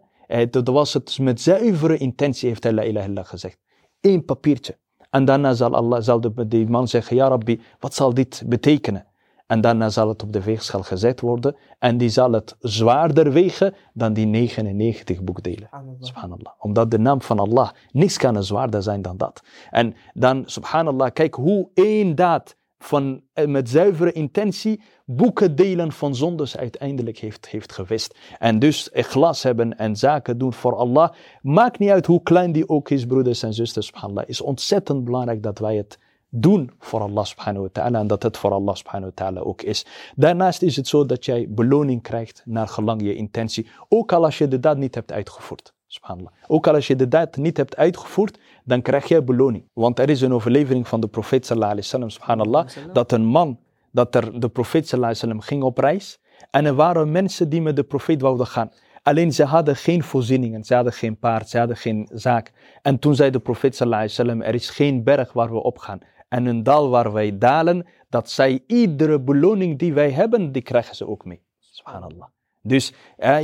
dat 0.50 0.68
was 0.68 0.94
het 0.94 1.18
met 1.18 1.40
zuivere 1.40 1.96
intentie 1.96 2.48
heeft 2.48 2.62
hij 2.62 2.72
la 2.72 2.82
ilaha 2.82 3.04
illallah 3.04 3.26
gezegd. 3.26 3.58
Eén 4.00 4.24
papiertje. 4.24 4.78
En 5.10 5.24
daarna 5.24 5.54
zal, 5.54 5.74
Allah, 5.74 6.02
zal 6.02 6.20
de, 6.20 6.46
die 6.46 6.68
man 6.68 6.88
zeggen, 6.88 7.16
ja 7.16 7.28
Rabbi, 7.28 7.60
wat 7.78 7.94
zal 7.94 8.14
dit 8.14 8.42
betekenen? 8.46 9.06
En 9.52 9.60
daarna 9.60 9.88
zal 9.88 10.08
het 10.08 10.22
op 10.22 10.32
de 10.32 10.42
weegschaal 10.42 10.82
gezet 10.82 11.20
worden. 11.20 11.56
En 11.78 11.96
die 11.96 12.08
zal 12.08 12.32
het 12.32 12.56
zwaarder 12.60 13.32
wegen 13.32 13.74
dan 13.92 14.12
die 14.12 14.26
99 14.26 15.22
boekdelen. 15.22 15.68
Subhanallah. 15.98 16.52
Omdat 16.58 16.90
de 16.90 16.98
naam 16.98 17.22
van 17.22 17.38
Allah, 17.38 17.70
niks 17.90 18.16
kan 18.16 18.44
zwaarder 18.44 18.82
zijn 18.82 19.02
dan 19.02 19.16
dat. 19.16 19.42
En 19.70 19.94
dan, 20.12 20.42
subhanallah, 20.46 21.12
kijk 21.12 21.34
hoe 21.34 21.68
één 21.74 22.14
daad 22.14 22.56
van, 22.78 23.22
eh, 23.32 23.46
met 23.46 23.68
zuivere 23.68 24.12
intentie 24.12 24.82
boeken 25.04 25.56
delen 25.56 25.92
van 25.92 26.14
zondes 26.14 26.56
uiteindelijk 26.56 27.18
heeft, 27.18 27.48
heeft 27.48 27.72
gewist. 27.72 28.18
En 28.38 28.58
dus 28.58 28.88
glas 28.92 29.42
hebben 29.42 29.78
en 29.78 29.96
zaken 29.96 30.38
doen 30.38 30.52
voor 30.52 30.76
Allah. 30.76 31.12
Maakt 31.40 31.78
niet 31.78 31.90
uit 31.90 32.06
hoe 32.06 32.22
klein 32.22 32.52
die 32.52 32.68
ook 32.68 32.90
is, 32.90 33.06
broeders 33.06 33.42
en 33.42 33.54
zusters, 33.54 33.86
subhanallah. 33.86 34.28
is 34.28 34.40
ontzettend 34.40 35.04
belangrijk 35.04 35.42
dat 35.42 35.58
wij 35.58 35.76
het 35.76 35.98
doen 36.34 36.70
voor 36.78 37.00
Allah 37.00 37.24
subhanahu 37.24 37.62
wa 37.62 37.68
ta'ala 37.72 37.98
en 37.98 38.06
dat 38.06 38.22
het 38.22 38.36
voor 38.36 38.50
Allah 38.50 38.74
subhanahu 38.74 39.12
wa 39.14 39.24
ta'ala 39.24 39.40
ook 39.40 39.62
is. 39.62 39.86
Daarnaast 40.14 40.62
is 40.62 40.76
het 40.76 40.88
zo 40.88 41.06
dat 41.06 41.24
jij 41.24 41.46
beloning 41.48 42.02
krijgt 42.02 42.42
naar 42.44 42.68
gelang 42.68 43.02
je 43.02 43.14
intentie, 43.14 43.66
ook 43.88 44.12
al 44.12 44.24
als 44.24 44.38
je 44.38 44.48
de 44.48 44.60
daad 44.60 44.76
niet 44.76 44.94
hebt 44.94 45.12
uitgevoerd. 45.12 45.72
Subhanallah. 45.86 46.32
Ook 46.46 46.66
al 46.66 46.74
als 46.74 46.86
je 46.86 46.96
de 46.96 47.08
daad 47.08 47.36
niet 47.36 47.56
hebt 47.56 47.76
uitgevoerd, 47.76 48.38
dan 48.64 48.82
krijg 48.82 49.08
jij 49.08 49.24
beloning. 49.24 49.64
Want 49.72 49.98
er 49.98 50.10
is 50.10 50.20
een 50.20 50.32
overlevering 50.32 50.88
van 50.88 51.00
de 51.00 51.08
profeet 51.08 51.46
sallallahu 51.46 51.72
alaihi 51.72 51.88
wasallam, 51.88 52.10
subhanallah, 52.10 52.92
dat 52.92 53.12
een 53.12 53.24
man, 53.24 53.58
dat 53.90 54.14
er 54.14 54.40
de 54.40 54.48
profeet 54.48 54.88
sallallahu 54.88 55.14
alaihi 55.14 55.26
wasallam 55.26 55.40
ging 55.40 55.62
op 55.62 55.78
reis 55.78 56.20
en 56.50 56.64
er 56.64 56.74
waren 56.74 57.12
mensen 57.12 57.48
die 57.48 57.62
met 57.62 57.76
de 57.76 57.82
profeet 57.82 58.20
wouden 58.20 58.46
gaan. 58.46 58.70
Alleen 59.02 59.32
ze 59.32 59.44
hadden 59.44 59.76
geen 59.76 60.02
voorzieningen, 60.02 60.64
ze 60.64 60.74
hadden 60.74 60.92
geen 60.92 61.18
paard, 61.18 61.48
ze 61.48 61.58
hadden 61.58 61.76
geen 61.76 62.08
zaak. 62.12 62.52
En 62.82 62.98
toen 62.98 63.14
zei 63.14 63.30
de 63.30 63.38
profeet 63.38 63.76
sallallahu 63.76 64.02
alaihi 64.02 64.22
wasallam, 64.22 64.48
er 64.48 64.54
is 64.54 64.70
geen 64.70 65.04
berg 65.04 65.32
waar 65.32 65.50
we 65.52 65.62
op 65.62 65.78
gaan 65.78 65.98
en 66.32 66.46
een 66.46 66.62
dal 66.62 66.88
waar 66.88 67.12
wij 67.12 67.38
dalen, 67.38 67.86
dat 68.08 68.30
zij 68.30 68.64
iedere 68.66 69.20
beloning 69.20 69.78
die 69.78 69.92
wij 69.92 70.10
hebben, 70.10 70.52
die 70.52 70.62
krijgen 70.62 70.96
ze 70.96 71.08
ook 71.08 71.24
mee. 71.24 71.42
Subhanallah. 71.58 72.26
Dus 72.62 72.92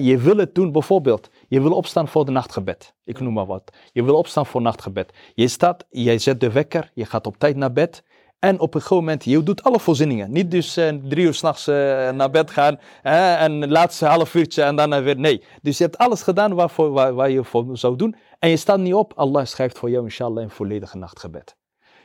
je 0.01 0.19
wil 0.19 0.37
het 0.37 0.55
doen, 0.55 0.73
bijvoorbeeld, 0.73 1.31
je 1.49 1.61
wil 1.61 1.73
opstaan 1.73 2.09
voor 2.09 2.25
de 2.25 2.31
nachtgebed. 2.31 2.95
Ik 3.05 3.21
noem 3.21 3.33
maar 3.33 3.47
wat. 3.47 3.73
Je 3.93 4.05
wil 4.05 4.15
opstaan 4.15 4.47
voor 4.47 4.63
nachtgebed. 4.63 5.13
Je 5.35 5.49
staat, 5.49 5.85
jij 5.91 6.19
zet 6.19 6.41
de 6.41 6.53
wekker, 6.53 6.91
je 6.95 7.05
gaat 7.05 7.27
op 7.27 7.39
tijd 7.39 7.57
naar 7.57 7.73
bed. 7.73 8.05
En 8.39 8.61
op 8.61 8.75
een 8.75 8.81
gegeven 8.81 9.05
moment, 9.05 9.25
je 9.25 9.43
doet 9.43 9.63
alle 9.63 9.81
voorzieningen. 9.81 10.33
Niet 10.33 10.51
dus 10.51 10.79
uh, 10.79 10.89
drie 11.09 11.25
uur 11.25 11.35
s'nachts 11.35 11.69
uh, 11.69 11.75
naar 12.11 12.31
bed 12.31 12.51
gaan 12.51 12.79
uh, 13.05 13.43
en 13.43 13.69
laatste 13.69 14.07
half 14.07 14.35
uurtje 14.35 14.63
en 14.63 14.77
dan 14.77 15.03
weer. 15.03 15.19
Nee. 15.19 15.43
Dus 15.63 15.79
je 15.79 15.85
hebt 15.85 15.99
alles 15.99 16.23
gedaan 16.23 16.55
waarvoor, 16.55 16.91
waar, 16.91 17.15
waar 17.15 17.31
je 17.31 17.45
voor 17.45 17.77
zou 17.77 17.97
doen. 17.97 18.17
En 18.39 18.51
je 18.51 18.57
staat 18.57 18.79
niet 18.79 18.95
op. 18.95 19.13
Allah 19.17 19.45
schrijft 19.45 19.79
voor 19.79 19.91
jou 19.91 20.05
inshallah 20.05 20.43
een 20.43 20.51
volledige 20.51 20.97
nachtgebed. 20.97 21.57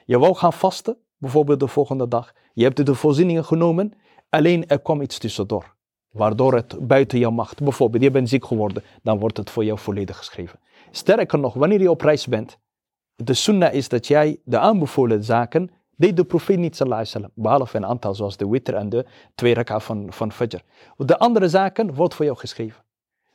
Je 0.05 0.19
wou 0.19 0.35
gaan 0.35 0.53
vasten, 0.53 0.97
bijvoorbeeld 1.17 1.59
de 1.59 1.67
volgende 1.67 2.07
dag. 2.07 2.33
Je 2.53 2.63
hebt 2.63 2.85
de 2.85 2.95
voorzieningen 2.95 3.45
genomen, 3.45 3.93
alleen 4.29 4.67
er 4.67 4.79
kwam 4.79 5.01
iets 5.01 5.17
tussendoor. 5.17 5.75
Waardoor 6.11 6.53
het 6.53 6.87
buiten 6.87 7.19
jouw 7.19 7.31
macht, 7.31 7.63
bijvoorbeeld 7.63 8.03
je 8.03 8.11
bent 8.11 8.29
ziek 8.29 8.45
geworden, 8.45 8.83
dan 9.03 9.19
wordt 9.19 9.37
het 9.37 9.49
voor 9.49 9.65
jou 9.65 9.79
volledig 9.79 10.17
geschreven. 10.17 10.59
Sterker 10.91 11.39
nog, 11.39 11.53
wanneer 11.53 11.81
je 11.81 11.89
op 11.89 12.01
reis 12.01 12.27
bent, 12.27 12.57
de 13.15 13.33
sunnah 13.33 13.73
is 13.73 13.89
dat 13.89 14.07
jij 14.07 14.39
de 14.43 14.57
aanbevolen 14.57 15.23
zaken, 15.23 15.71
deed 15.95 16.17
de 16.17 16.23
profeet 16.23 16.57
niet 16.57 16.81
alaihi 16.81 17.25
behalve 17.33 17.77
een 17.77 17.85
aantal 17.85 18.15
zoals 18.15 18.37
de 18.37 18.49
witter 18.49 18.75
en 18.75 18.89
de 18.89 19.05
twee 19.35 19.53
rak'a 19.53 19.79
van, 19.79 20.07
van 20.09 20.31
fajr. 20.31 20.61
De 20.97 21.19
andere 21.19 21.49
zaken 21.49 21.93
wordt 21.93 22.13
voor 22.13 22.25
jou 22.25 22.37
geschreven. 22.37 22.83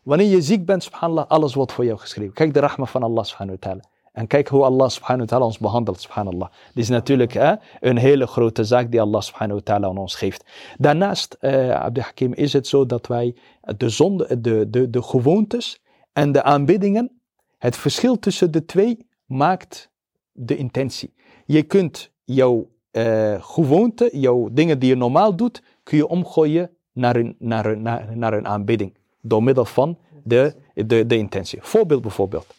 Wanneer 0.02 0.26
je 0.26 0.42
ziek 0.42 0.66
bent, 0.66 0.82
subhanallah, 0.82 1.26
alles 1.26 1.54
wordt 1.54 1.72
voor 1.72 1.84
jou 1.84 1.98
geschreven. 1.98 2.34
Kijk 2.34 2.54
de 2.54 2.60
rahma 2.60 2.84
van 2.84 3.02
Allah 3.02 3.24
subhanahu 3.24 3.58
wa 3.60 3.68
ta'ala. 3.68 3.82
En 4.18 4.26
kijk 4.26 4.48
hoe 4.48 4.62
Allah 4.64 4.88
subhanahu 4.88 5.20
wa 5.20 5.26
ta'ala 5.26 5.44
ons 5.44 5.58
behandelt, 5.58 6.00
subhanallah. 6.00 6.48
Dit 6.74 6.82
is 6.82 6.88
natuurlijk 6.88 7.32
hè, 7.32 7.54
een 7.80 7.96
hele 7.96 8.26
grote 8.26 8.64
zaak 8.64 8.90
die 8.90 9.00
Allah 9.00 9.20
subhanahu 9.20 9.54
wa 9.54 9.64
ta'ala 9.64 9.88
aan 9.88 9.98
ons 9.98 10.14
geeft. 10.14 10.44
Daarnaast, 10.78 11.36
uh, 11.40 11.70
Abdul 11.70 12.02
Hakim, 12.02 12.32
is 12.34 12.52
het 12.52 12.66
zo 12.66 12.86
dat 12.86 13.06
wij 13.06 13.34
de, 13.76 13.88
zonde, 13.88 14.40
de, 14.40 14.70
de, 14.70 14.90
de 14.90 15.02
gewoontes 15.02 15.82
en 16.12 16.32
de 16.32 16.42
aanbiddingen, 16.42 17.20
het 17.58 17.76
verschil 17.76 18.18
tussen 18.18 18.50
de 18.50 18.64
twee 18.64 19.06
maakt 19.26 19.90
de 20.32 20.56
intentie. 20.56 21.14
Je 21.44 21.62
kunt 21.62 22.10
jouw 22.24 22.68
uh, 22.92 23.42
gewoonte, 23.42 24.08
jouw 24.12 24.48
dingen 24.52 24.78
die 24.78 24.88
je 24.88 24.96
normaal 24.96 25.36
doet, 25.36 25.62
kun 25.82 25.96
je 25.96 26.08
omgooien 26.08 26.70
naar 26.92 27.16
een, 27.16 27.36
naar 27.38 27.66
een, 27.66 27.82
naar, 27.82 28.16
naar 28.16 28.32
een 28.32 28.46
aanbidding. 28.46 28.96
Door 29.20 29.42
middel 29.42 29.64
van 29.64 29.98
de, 30.24 30.54
de, 30.74 31.06
de 31.06 31.16
intentie. 31.16 31.58
Voorbeeld 31.62 32.02
bijvoorbeeld. 32.02 32.54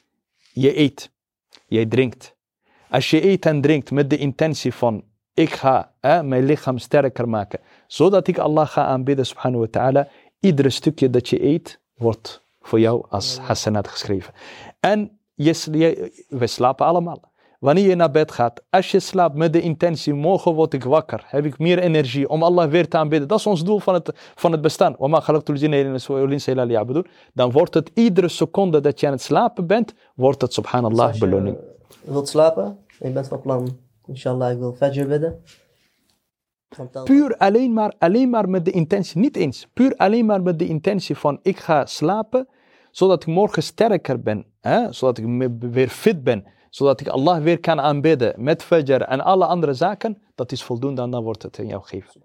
Je 0.53 0.79
eet. 0.79 1.11
Jij 1.69 1.85
drinkt. 1.85 2.35
Als 2.89 3.09
je 3.09 3.25
eet 3.25 3.45
en 3.45 3.61
drinkt 3.61 3.91
met 3.91 4.09
de 4.09 4.17
intentie 4.17 4.73
van 4.73 5.03
ik 5.33 5.49
ga 5.53 5.91
hè, 5.99 6.23
mijn 6.23 6.45
lichaam 6.45 6.77
sterker 6.77 7.29
maken, 7.29 7.59
zodat 7.87 8.27
ik 8.27 8.37
Allah 8.37 8.67
ga 8.67 8.85
aanbidden 8.85 9.25
subhanahu 9.25 9.61
wa 9.61 9.67
ta'ala, 9.69 10.07
iedere 10.39 10.69
stukje 10.69 11.09
dat 11.09 11.29
je 11.29 11.43
eet 11.43 11.79
wordt 11.95 12.43
voor 12.61 12.79
jou 12.79 13.05
als 13.09 13.37
hasanat 13.37 13.87
geschreven. 13.87 14.33
En 14.79 15.19
je, 15.33 16.11
we 16.29 16.47
slapen 16.47 16.85
allemaal. 16.85 17.31
Wanneer 17.59 17.87
je 17.87 17.95
naar 17.95 18.11
bed 18.11 18.31
gaat, 18.31 18.61
als 18.69 18.91
je 18.91 18.99
slaapt 18.99 19.35
met 19.35 19.53
de 19.53 19.61
intentie, 19.61 20.13
morgen 20.13 20.53
word 20.53 20.73
ik 20.73 20.83
wakker, 20.83 21.23
heb 21.25 21.45
ik 21.45 21.57
meer 21.57 21.79
energie 21.79 22.29
om 22.29 22.43
Allah 22.43 22.69
weer 22.69 22.87
te 22.87 22.97
aanbidden. 22.97 23.27
Dat 23.27 23.39
is 23.39 23.45
ons 23.45 23.63
doel 23.63 23.79
van 23.79 23.93
het, 23.93 24.11
van 24.35 24.51
het 24.51 24.61
bestaan. 24.61 24.95
Dan 27.33 27.51
wordt 27.51 27.73
het 27.73 27.91
iedere 27.93 28.27
seconde 28.27 28.79
dat 28.79 28.99
je 28.99 29.05
aan 29.05 29.11
het 29.11 29.21
slapen 29.21 29.67
bent, 29.67 29.93
wordt 30.15 30.41
het 30.41 30.53
subhanallah 30.53 31.07
dus 31.07 31.19
beloning. 31.19 31.57
je 32.03 32.11
wilt 32.11 32.29
slapen, 32.29 32.63
en 32.99 33.07
je 33.07 33.13
bent 33.13 33.27
van 33.27 33.41
plan, 33.41 33.77
inshallah, 34.05 34.51
ik 34.51 34.57
wil 34.57 34.73
fajr 34.73 35.07
bidden. 35.07 35.43
Puur 37.03 37.37
alleen 37.37 37.73
maar, 37.73 37.93
alleen 37.97 38.29
maar 38.29 38.49
met 38.49 38.65
de 38.65 38.71
intentie, 38.71 39.19
niet 39.19 39.35
eens, 39.35 39.67
puur 39.73 39.95
alleen 39.95 40.25
maar 40.25 40.41
met 40.41 40.59
de 40.59 40.67
intentie 40.67 41.15
van 41.15 41.39
ik 41.41 41.57
ga 41.57 41.85
slapen, 41.85 42.47
zodat 42.91 43.21
ik 43.21 43.27
morgen 43.27 43.63
sterker 43.63 44.21
ben, 44.21 44.45
hè? 44.61 44.93
zodat 44.93 45.17
ik 45.17 45.25
weer 45.59 45.89
fit 45.89 46.23
ben 46.23 46.57
zodat 46.69 46.99
ik 47.01 47.07
Allah 47.07 47.43
weer 47.43 47.59
kan 47.59 47.81
aanbidden 47.81 48.33
met 48.37 48.63
fajr 48.63 49.01
en 49.01 49.21
alle 49.21 49.45
andere 49.45 49.73
zaken, 49.73 50.21
dat 50.35 50.51
is 50.51 50.63
voldoende 50.63 51.01
en 51.01 51.09
dan 51.09 51.23
wordt 51.23 51.43
het 51.43 51.57
in 51.57 51.67
jou 51.67 51.83
gegeven. 51.83 52.21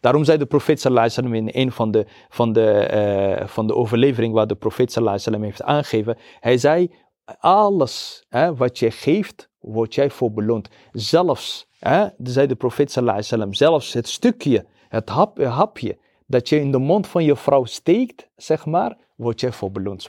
Daarom 0.00 0.24
zei 0.24 0.38
de 0.38 0.46
profeet 0.46 0.80
sallallahu 0.80 1.12
alaihi 1.16 1.36
in 1.36 1.50
een 1.52 1.72
van 1.72 1.90
de, 1.90 2.06
van 2.28 2.52
de, 2.52 2.70
eh, 2.70 3.46
van 3.46 3.66
de 3.66 3.74
overlevering 3.74 4.34
waar 4.34 4.46
de 4.46 4.54
profeet 4.54 4.92
sallallahu 4.92 5.22
alaihi 5.26 5.44
heeft 5.44 5.62
aangegeven, 5.62 6.16
hij 6.40 6.58
zei, 6.58 6.90
alles 7.38 8.24
hè, 8.28 8.54
wat 8.54 8.78
je 8.78 8.90
geeft, 8.90 9.48
word 9.58 9.94
jij 9.94 10.10
voor 10.10 10.32
beloond. 10.32 10.68
Zelfs, 10.92 11.68
hè, 11.78 12.06
zei 12.22 12.46
de 12.46 12.54
profeet 12.54 12.92
sallallahu 12.92 13.24
alaihi 13.30 13.54
zelfs 13.54 13.92
het 13.92 14.08
stukje, 14.08 14.66
het 14.88 15.08
hap, 15.08 15.44
hapje 15.44 15.98
dat 16.26 16.48
je 16.48 16.60
in 16.60 16.72
de 16.72 16.78
mond 16.78 17.06
van 17.06 17.24
je 17.24 17.36
vrouw 17.36 17.64
steekt, 17.64 18.28
zeg 18.36 18.66
maar, 18.66 18.96
word 19.16 19.40
jij 19.40 19.52
voor 19.52 19.70
beloond. 19.70 20.08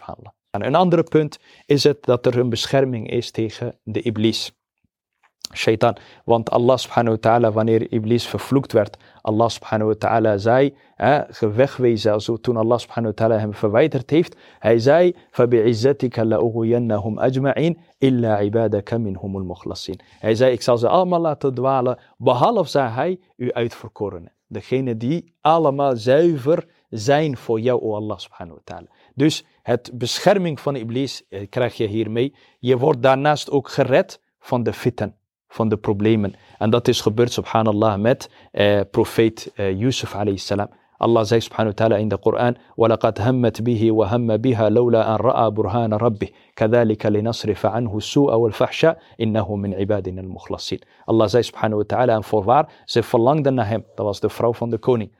En 0.54 0.66
een 0.66 0.74
ander 0.74 1.02
punt 1.02 1.38
is 1.66 1.84
het 1.84 2.04
dat 2.04 2.26
er 2.26 2.38
een 2.38 2.48
bescherming 2.48 3.10
is 3.10 3.30
tegen 3.30 3.78
de 3.82 4.00
iblis. 4.02 4.52
Shaitan. 5.54 5.96
Want 6.24 6.50
Allah 6.50 6.76
subhanahu 6.76 7.14
wa 7.14 7.20
ta'ala, 7.20 7.52
wanneer 7.52 7.92
iblis 7.92 8.26
vervloekt 8.26 8.72
werd, 8.72 8.96
Allah 9.22 9.48
subhanahu 9.48 9.88
wa 9.88 9.94
ta'ala 9.98 10.36
zei, 10.38 10.74
hè, 10.94 11.22
wegwezen, 11.54 12.20
zo 12.20 12.36
toen 12.36 12.56
Allah 12.56 12.78
subhanahu 12.78 13.14
wa 13.16 13.24
ta'ala 13.24 13.40
hem 13.40 13.54
verwijderd 13.54 14.10
heeft, 14.10 14.36
hij 14.58 14.78
zei, 14.78 15.14
فَبِعِزَّتِكَ 15.30 16.18
لَأُغْوِيَنَّهُمْ 16.18 17.18
أَجْمَعِينَ 17.18 17.78
إِلَّا 18.04 18.34
عِبَادَكَ 18.36 18.94
مِنْهُمُ 18.94 19.36
الْمُخْلَصِينَ 19.36 20.00
Hij 20.18 20.34
zei, 20.34 20.52
ik 20.52 20.62
zal 20.62 20.78
ze 20.78 20.88
allemaal 20.88 21.20
laten 21.20 21.54
dwalen, 21.54 21.98
behalve 22.16 22.70
zei 22.70 22.88
hij, 22.88 23.20
u 23.36 23.52
uitverkorenen. 23.52 24.32
Degene 24.46 24.96
die 24.96 25.34
allemaal 25.40 25.96
zuiver 25.96 26.66
zijn 26.94 27.36
voor 27.36 27.60
jou, 27.60 27.80
o 27.80 27.94
Allah 27.94 28.18
subhanahu 28.18 28.56
wa 28.56 28.62
ta'ala. 28.64 28.86
Dus 29.14 29.44
het 29.62 29.90
bescherming 29.94 30.60
van 30.60 30.76
iblis 30.76 31.22
eh, 31.28 31.48
krijg 31.48 31.76
je 31.76 31.86
hiermee. 31.86 32.34
Je 32.58 32.78
wordt 32.78 33.02
daarnaast 33.02 33.50
ook 33.50 33.68
gered 33.68 34.20
van 34.38 34.62
de 34.62 34.72
fitten, 34.72 35.16
van 35.48 35.68
de 35.68 35.76
problemen. 35.76 36.34
En 36.58 36.70
dat 36.70 36.88
is 36.88 37.00
gebeurd, 37.00 37.32
subhanallah, 37.32 38.00
met 38.00 38.30
eh, 38.52 38.80
profeet 38.90 39.52
eh, 39.54 39.78
Yusuf 39.78 40.14
alayhi 40.14 40.38
salam. 40.38 40.68
Allah 41.00 41.24
zei 41.24 41.40
subhanahu 41.40 41.74
wa 41.76 41.84
ta'ala 41.84 41.96
in 41.96 42.08
de 42.08 42.18
Koran, 42.18 42.56
وَلَقَدْ 42.76 43.20
هَمَّتْ 43.20 43.62
بِهِ 43.62 43.90
وَهَمَّ 43.90 44.36
بِهَا 44.36 44.68
لَوْلَا 44.68 45.14
أَنْ 45.14 45.16
رَأَى 45.16 45.50
بُرْهَانَ 45.50 45.92
رَبِّهِ 45.94 46.28
كَذَلِكَ 46.56 47.06
لِنَصْرِفَ 47.06 47.66
عَنْهُ 47.66 47.96
السُّوءَ 47.96 48.34
وَالْفَحْشَاءَ 48.34 48.98
إِنَّهُ 49.20 49.56
مِنْ 49.56 49.74
عِبَادِنَا 49.74 50.20
الْمُخْلَصِينَ 50.20 50.80
Allah 51.06 51.28
zei 51.28 51.42
subhanahu 51.42 51.76
wa 51.76 51.84
ta'ala, 51.84 52.14
en 52.14 52.24
voorwaar, 52.24 52.68
ze 52.84 53.02
verlangden 53.02 53.54
naar 53.54 53.68
hem. 53.68 53.84
Dat 53.94 54.06
was 54.06 54.20
de 54.20 54.28
vrouw 54.28 54.52
van 54.52 54.70
de 54.70 54.78
koning. 54.78 55.10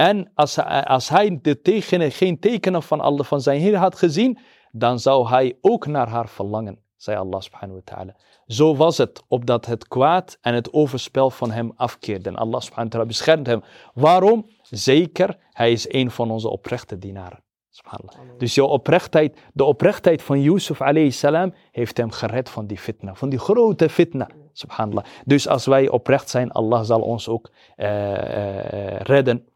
En 0.00 0.30
als, 0.34 0.58
als 0.84 1.08
hij 1.08 1.38
de 1.42 1.60
tekenen, 1.60 2.10
geen 2.10 2.38
tekenen 2.38 2.82
van, 2.82 3.00
Allah, 3.00 3.24
van 3.24 3.40
zijn 3.40 3.60
Heer 3.60 3.76
had 3.76 3.96
gezien, 3.98 4.38
dan 4.72 4.98
zou 4.98 5.28
hij 5.28 5.58
ook 5.60 5.86
naar 5.86 6.08
haar 6.08 6.28
verlangen, 6.28 6.78
zei 6.96 7.16
Allah 7.16 7.40
subhanahu 7.40 7.82
wa 7.84 7.94
ta'ala. 7.94 8.16
Zo 8.46 8.76
was 8.76 8.98
het, 8.98 9.22
opdat 9.28 9.66
het 9.66 9.88
kwaad 9.88 10.38
en 10.40 10.54
het 10.54 10.72
overspel 10.72 11.30
van 11.30 11.50
hem 11.50 11.72
afkeerden. 11.76 12.36
Allah 12.36 12.60
subhanahu 12.60 12.84
wa 12.84 12.90
ta'ala 12.90 13.06
beschermt 13.06 13.46
hem. 13.46 13.62
Waarom? 13.94 14.46
Zeker, 14.62 15.36
hij 15.52 15.72
is 15.72 15.92
een 15.92 16.10
van 16.10 16.30
onze 16.30 16.48
oprechte 16.48 16.98
dienaren. 16.98 17.42
Subhanallah. 17.70 18.38
Dus 18.38 18.54
jouw 18.54 18.66
oprechtheid, 18.66 19.38
de 19.52 19.64
oprechtheid 19.64 20.22
van 20.22 20.40
Yusuf 20.40 20.80
alayhi 20.80 21.10
salam 21.10 21.54
heeft 21.70 21.96
hem 21.96 22.10
gered 22.10 22.50
van 22.50 22.66
die 22.66 22.78
fitna, 22.78 23.14
van 23.14 23.28
die 23.28 23.38
grote 23.38 23.88
fitna. 23.88 24.28
Subhanallah. 24.52 25.04
Dus 25.24 25.48
als 25.48 25.66
wij 25.66 25.88
oprecht 25.88 26.30
zijn, 26.30 26.50
Allah 26.50 26.82
zal 26.82 27.00
ons 27.00 27.28
ook 27.28 27.50
uh, 27.76 27.86
uh, 27.86 29.00
redden 29.00 29.48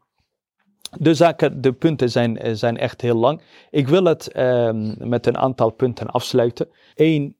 de 0.91 1.13
zaken, 1.13 1.61
de 1.61 1.73
punten 1.73 2.09
zijn, 2.09 2.37
eh, 2.37 2.53
zijn 2.53 2.77
echt 2.77 3.01
heel 3.01 3.15
lang. 3.15 3.41
Ik 3.69 3.87
wil 3.87 4.03
het 4.03 4.37
um, 4.37 4.95
met 4.97 5.27
een 5.27 5.37
aantal 5.37 5.71
punten 5.71 6.07
afsluiten. 6.07 6.67
Eén, 6.95 7.35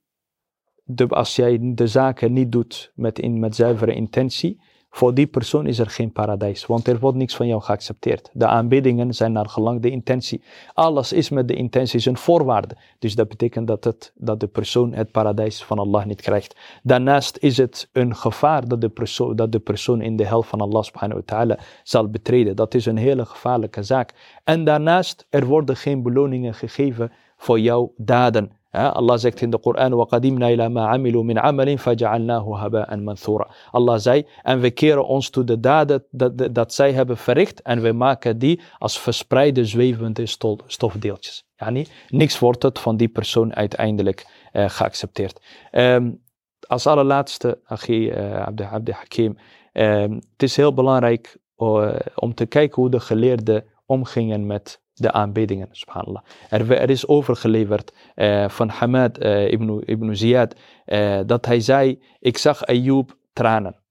als 1.07 1.35
jij 1.35 1.59
de 1.61 1.87
zaken 1.87 2.33
niet 2.33 2.51
doet 2.51 2.91
met, 2.95 3.19
in, 3.19 3.39
met 3.39 3.55
zuivere 3.55 3.93
intentie, 3.93 4.61
voor 4.95 5.13
die 5.13 5.27
persoon 5.27 5.67
is 5.67 5.79
er 5.79 5.89
geen 5.89 6.11
paradijs, 6.11 6.65
want 6.65 6.87
er 6.87 6.99
wordt 6.99 7.17
niks 7.17 7.35
van 7.35 7.47
jou 7.47 7.61
geaccepteerd. 7.61 8.29
De 8.33 8.47
aanbiddingen 8.47 9.13
zijn 9.13 9.31
naar 9.31 9.49
gelang 9.49 9.81
de 9.81 9.89
intentie. 9.89 10.41
Alles 10.73 11.13
is 11.13 11.29
met 11.29 11.47
de 11.47 11.55
intentie 11.55 12.09
een 12.09 12.17
voorwaarde. 12.17 12.77
Dus 12.99 13.15
dat 13.15 13.27
betekent 13.27 13.67
dat, 13.67 13.83
het, 13.83 14.11
dat 14.15 14.39
de 14.39 14.47
persoon 14.47 14.93
het 14.93 15.11
paradijs 15.11 15.63
van 15.63 15.79
Allah 15.79 16.05
niet 16.05 16.21
krijgt. 16.21 16.55
Daarnaast 16.83 17.37
is 17.37 17.57
het 17.57 17.89
een 17.91 18.15
gevaar 18.15 18.67
dat 18.67 18.81
de 18.81 18.89
persoon, 18.89 19.35
dat 19.35 19.51
de 19.51 19.59
persoon 19.59 20.01
in 20.01 20.15
de 20.15 20.25
hel 20.25 20.43
van 20.43 20.61
Allah 20.61 20.83
subhanahu 20.83 21.19
wa 21.19 21.35
ta'ala 21.35 21.59
zal 21.83 22.09
betreden. 22.09 22.55
Dat 22.55 22.73
is 22.73 22.85
een 22.85 22.97
hele 22.97 23.25
gevaarlijke 23.25 23.83
zaak. 23.83 24.39
En 24.43 24.63
daarnaast, 24.63 25.27
er 25.29 25.45
worden 25.45 25.77
geen 25.77 26.03
beloningen 26.03 26.53
gegeven 26.53 27.11
voor 27.37 27.59
jouw 27.59 27.93
daden. 27.97 28.51
Allah 28.74 29.18
zegt 29.18 29.40
in 29.40 29.50
de 29.50 29.58
Koran, 29.58 29.92
وَقَدِمْنَا 29.92 30.46
إِلَى 30.46 30.68
مَا 30.68 30.86
عَمِلُوا 30.86 31.24
مِنْ 31.24 31.38
عَمَلٍ 31.38 31.78
فَجَعَلْنَاهُ 31.78 32.56
هَبَاءً 32.56 32.96
مَنْثُورًا 32.96 33.50
Allah 33.70 33.98
zei, 33.98 34.26
en 34.42 34.60
we 34.60 34.70
keren 34.70 35.06
ons 35.06 35.30
toe 35.30 35.44
de 35.44 35.60
daden 35.60 36.04
dat, 36.10 36.38
dat, 36.38 36.54
dat 36.54 36.74
zij 36.74 36.92
hebben 36.92 37.16
verricht 37.16 37.62
en 37.62 37.82
we 37.82 37.92
maken 37.92 38.38
die 38.38 38.60
als 38.78 38.98
verspreide 38.98 39.64
zwevende 39.64 40.26
stofdeeltjes. 40.66 41.44
Yani, 41.56 41.86
niks 42.08 42.38
wordt 42.38 42.62
het 42.62 42.78
van 42.78 42.96
die 42.96 43.08
persoon 43.08 43.54
uiteindelijk 43.54 44.26
uh, 44.52 44.68
geaccepteerd. 44.68 45.40
Um, 45.72 46.22
als 46.66 46.86
allerlaatste, 46.86 47.60
Achi 47.64 48.10
uh, 48.10 48.46
Abdi, 48.46 48.62
Abdi 48.62 48.92
Hakim, 48.92 49.36
um, 49.72 50.14
het 50.32 50.42
is 50.42 50.56
heel 50.56 50.74
belangrijk 50.74 51.38
uh, 51.56 51.92
om 52.14 52.34
te 52.34 52.46
kijken 52.46 52.82
hoe 52.82 52.90
de 52.90 53.00
geleerden 53.00 53.64
omgingen 53.86 54.46
met 54.46 54.80
de 54.95 55.11
aanbiddingen, 55.11 55.67
subhanallah. 55.71 56.23
Er, 56.49 56.71
er 56.71 56.89
is 56.89 57.07
overgeleverd 57.07 57.93
uh, 58.15 58.49
van 58.49 58.69
Hamad 58.69 59.23
uh, 59.23 59.51
ibn, 59.51 59.81
ibn 59.85 60.13
Ziyad 60.13 60.55
uh, 60.85 61.19
dat 61.25 61.45
hij 61.45 61.59
zei, 61.59 62.03
ik 62.19 62.37
zag 62.37 62.65
Ayyub 62.65 63.17
tranen. 63.33 63.83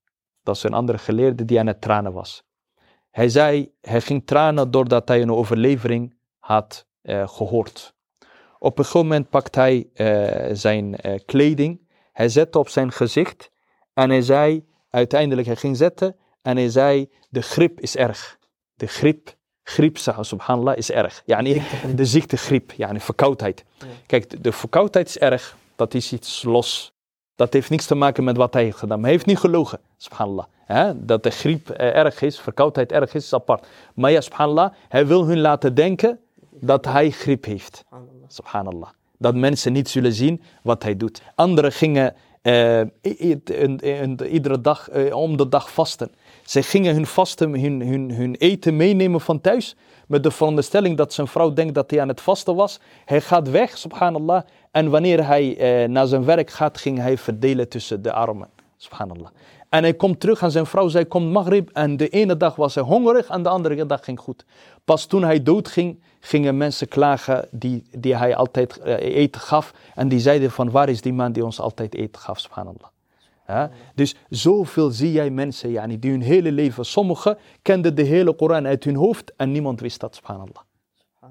Dat 0.43 0.57
is 0.57 0.63
een 0.63 0.73
andere 0.73 0.99
geleerde 0.99 1.45
die 1.45 1.59
aan 1.59 1.67
het 1.67 1.81
tranen 1.81 2.13
was. 2.13 2.43
Hij 3.11 3.29
zei, 3.29 3.73
hij 3.81 4.01
ging 4.01 4.27
tranen 4.27 4.71
doordat 4.71 5.09
hij 5.09 5.23
een 5.23 5.33
overlevering 5.33 6.17
had 6.39 6.87
gehoord. 7.07 7.95
Op 8.59 8.79
een 8.79 8.85
gegeven 8.85 9.07
moment 9.09 9.29
pakt 9.29 9.55
hij 9.55 9.91
zijn 10.53 10.97
kleding, 11.25 11.89
hij 12.13 12.29
zette 12.29 12.59
op 12.59 12.69
zijn 12.69 12.93
gezicht 12.93 13.51
en 13.95 14.11
hij 14.11 14.23
zei, 14.23 14.67
uiteindelijk 14.91 15.47
hij 15.47 15.57
ging 15.57 15.77
zetten 15.77 16.17
en 16.43 16.57
hij 16.57 16.69
zei, 16.69 17.11
de 17.29 17.43
grip 17.43 17.81
is 17.81 17.97
erg. 17.97 18.39
De 18.75 18.87
grip 18.87 19.35
griep, 19.65 19.99
subhanallah, 20.21 20.77
is 20.77 20.91
erg. 20.91 21.23
Yani, 21.25 21.63
de 21.95 22.05
ziekte 22.05 22.37
griep, 22.37 22.73
yani 22.73 23.01
verkoudheid. 23.01 23.65
Kijk, 24.07 24.43
de, 24.43 24.53
verkoudheid 24.53 25.09
is 25.09 25.19
erg, 25.19 25.57
dat 25.77 25.95
is 25.95 26.13
iets 26.13 26.43
los. 26.43 26.93
Dat 27.37 27.53
heeft 27.53 27.71
niks 27.71 27.87
te 27.87 27.95
maken 27.95 28.25
met 28.25 28.37
wat 28.37 28.55
hij 28.55 28.63
heeft 28.63 28.79
gedaan. 28.79 28.97
Maar 28.97 29.07
hij 29.07 29.15
heeft 29.15 29.27
niet 29.27 29.39
gelogen, 29.39 29.81
subhanallah. 29.97 30.47
dat 30.95 31.23
de 31.23 31.31
griep 31.31 31.71
eh, 31.71 31.97
erg 31.97 32.23
is, 32.23 32.41
verkoudheid 32.41 32.93
erg 32.93 33.15
is, 33.15 33.25
is 33.25 33.35
apart. 33.35 33.67
Maar 33.95 34.11
ja, 34.11 34.21
subhanallah, 34.21 34.73
hij 34.89 35.07
wil 35.07 35.27
hun 35.27 35.41
laten 35.41 35.75
denken 35.75 36.19
dat 36.51 36.85
hij 36.85 37.11
griep 37.11 37.45
heeft. 37.45 37.85
Subhanallah. 38.29 38.89
Dat 39.19 39.35
mensen 39.35 39.73
niet 39.73 39.89
zullen 39.89 40.13
zien 40.13 40.43
wat 40.63 40.83
hij 40.83 40.97
doet. 40.97 41.23
Anderen 41.35 41.73
gingen 41.73 42.15
uh, 42.43 42.81
iedere 44.29 44.61
dag, 44.61 44.93
uh, 44.93 45.17
om 45.17 45.37
de 45.37 45.49
dag 45.49 45.73
vasten. 45.73 46.11
Zij 46.45 46.63
gingen 46.63 46.95
hun 46.95 47.61
hun, 47.61 47.81
hun, 47.81 48.11
hun 48.11 48.35
eten 48.35 48.77
meenemen 48.77 49.21
van 49.21 49.41
thuis. 49.41 49.77
Met 50.07 50.23
de 50.23 50.31
veronderstelling 50.31 50.97
dat 50.97 51.13
zijn 51.13 51.27
vrouw 51.27 51.53
denkt 51.53 51.75
dat 51.75 51.91
hij 51.91 52.01
aan 52.01 52.09
het 52.09 52.21
vasten 52.21 52.55
was. 52.55 52.81
Hij 53.05 53.21
gaat 53.21 53.51
weg, 53.51 53.79
subhanallah. 53.79 54.43
En 54.71 54.91
wanneer 54.91 55.27
hij 55.27 55.83
uh, 55.83 55.89
naar 55.89 56.07
zijn 56.07 56.25
werk 56.25 56.51
gaat, 56.51 56.79
ging 56.79 56.99
hij 56.99 57.19
verdelen 57.19 57.69
tussen 57.69 58.03
de 58.03 58.13
armen. 58.13 58.49
Subhanallah. 58.77 59.29
En 59.69 59.83
hij 59.83 59.95
komt 59.95 60.21
terug 60.21 60.43
en 60.43 60.51
zijn 60.51 60.67
vrouw 60.67 60.89
zei, 60.89 61.05
komt 61.05 61.33
maghrib. 61.33 61.71
En 61.73 61.97
de 61.97 62.09
ene 62.09 62.37
dag 62.37 62.57
was 62.57 62.75
hij 62.75 62.85
hongerig 62.85 63.29
en 63.29 63.43
de 63.43 63.49
andere 63.49 63.87
dag 63.87 64.05
ging 64.05 64.21
goed. 64.21 64.45
Pas 64.85 65.07
toen 65.07 65.23
hij 65.23 65.43
doodging, 65.43 66.03
gingen 66.21 66.57
mensen 66.57 66.89
klagen 66.89 67.49
die, 67.51 67.85
die 67.99 68.17
hij 68.17 68.37
altijd 68.37 68.81
uh, 68.85 68.93
eten 68.99 69.41
gaf. 69.41 69.73
En 69.95 70.09
die 70.09 70.21
zeiden 70.21 70.51
van, 70.51 70.71
waar 70.71 70.89
is 70.89 71.01
die 71.01 71.13
man 71.13 71.33
die 71.33 71.45
ons 71.45 71.61
altijd 71.61 71.95
eten 71.95 72.21
gaf, 72.21 72.39
subhanallah. 72.41 72.94
Ja? 73.47 73.71
Dus 73.95 74.17
zoveel 74.29 74.91
zie 74.91 75.13
jij 75.13 75.31
mensen 75.31 75.71
yani, 75.71 75.99
die 75.99 76.11
hun 76.11 76.23
hele 76.23 76.53
leven, 76.53 76.85
sommigen 76.85 77.39
kenden 77.63 77.95
de 77.95 78.03
hele 78.03 78.35
Koran 78.35 78.67
uit 78.67 78.85
hun 78.85 78.97
hoofd 78.97 79.33
en 79.37 79.53
niemand 79.53 79.81
wist 79.81 80.01
dat, 80.01 80.15
subhanallah. 80.15 80.63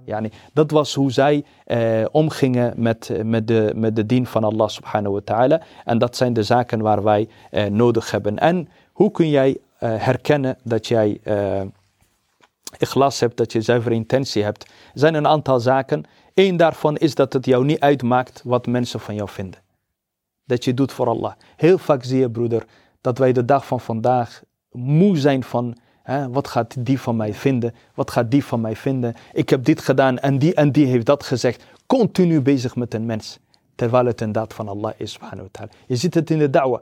Yani, 0.06 0.32
dat 0.54 0.71
was 0.71 0.93
hoe 0.93 1.12
zij 1.12 1.43
eh, 1.65 2.06
omgingen 2.12 2.73
met, 2.78 3.12
met, 3.23 3.47
de, 3.47 3.71
met 3.76 3.95
de 3.95 4.06
dien 4.06 4.26
van 4.26 4.43
Allah 4.43 4.67
subhanahu 4.67 5.13
wa 5.13 5.21
ta'ala. 5.23 5.62
En 5.86 5.97
dat 5.97 6.15
zijn 6.15 6.34
de 6.34 6.43
zaken 6.43 6.82
waar 6.82 7.04
wij 7.04 7.28
eh, 7.52 7.65
nodig 7.65 8.12
hebben. 8.12 8.39
En 8.39 8.69
hoe 8.91 9.12
kun 9.12 9.30
jij 9.30 9.49
uh, 9.49 9.58
herkennen 9.80 10.58
dat 10.63 10.88
jij 10.88 11.19
uh, 11.23 11.62
ikhlas 12.78 13.19
hebt, 13.19 13.38
dat 13.38 13.52
je 13.52 13.62
zuivere 13.62 13.95
intentie 13.95 14.43
hebt? 14.43 14.63
Er 14.63 14.99
zijn 14.99 15.13
een 15.13 15.28
aantal 15.28 15.60
zaken. 15.60 16.04
Eén 16.34 16.58
daarvan 16.58 16.97
is 16.97 17.15
dat 17.15 17.34
het 17.34 17.45
jou 17.45 17.65
niet 17.65 17.80
uitmaakt 17.80 18.41
wat 18.43 18.67
mensen 18.67 18.99
van 18.99 19.15
jou 19.15 19.30
vinden. 19.30 19.62
Dat 20.45 20.63
je 20.63 20.73
doet 20.73 20.91
voor 20.91 21.08
Allah. 21.08 21.34
Heel 21.56 21.77
vaak 21.77 22.03
zie 22.03 22.19
je, 22.19 22.29
broeder, 22.29 22.65
dat 23.01 23.17
wij 23.17 23.34
de 23.34 23.45
dag 23.45 23.67
van 23.67 23.79
vandaag 23.79 24.41
moe 24.71 25.17
zijn 25.17 25.43
van 25.43 25.77
wat 26.32 26.47
gaat 26.47 26.86
die 26.86 26.99
van 26.99 27.15
mij 27.15 27.34
vinden? 27.34 27.73
Wat 27.93 28.12
gaat 28.12 28.32
die 28.32 28.45
van 28.45 28.62
mij 28.62 28.75
vinden? 28.75 29.13
Ik 29.34 29.49
heb 29.49 29.65
dit 29.65 29.82
gedaan 29.82 30.17
en 30.19 30.39
die 30.39 30.53
en 30.53 30.71
die 30.71 30.86
heeft 30.86 31.06
dat 31.06 31.23
gezegd. 31.23 31.63
Continu 31.86 32.41
bezig 32.41 32.75
met 32.75 32.93
een 32.93 33.06
mens. 33.06 33.39
terwijl 33.75 34.06
het 34.06 34.21
een 34.21 34.32
daad 34.32 34.53
van 34.53 34.67
Allah 34.67 34.91
is. 34.97 35.19
Je 35.88 35.95
ziet 35.95 36.13
het 36.13 36.29
in 36.29 36.38
de 36.38 36.49
da'wah, 36.49 36.82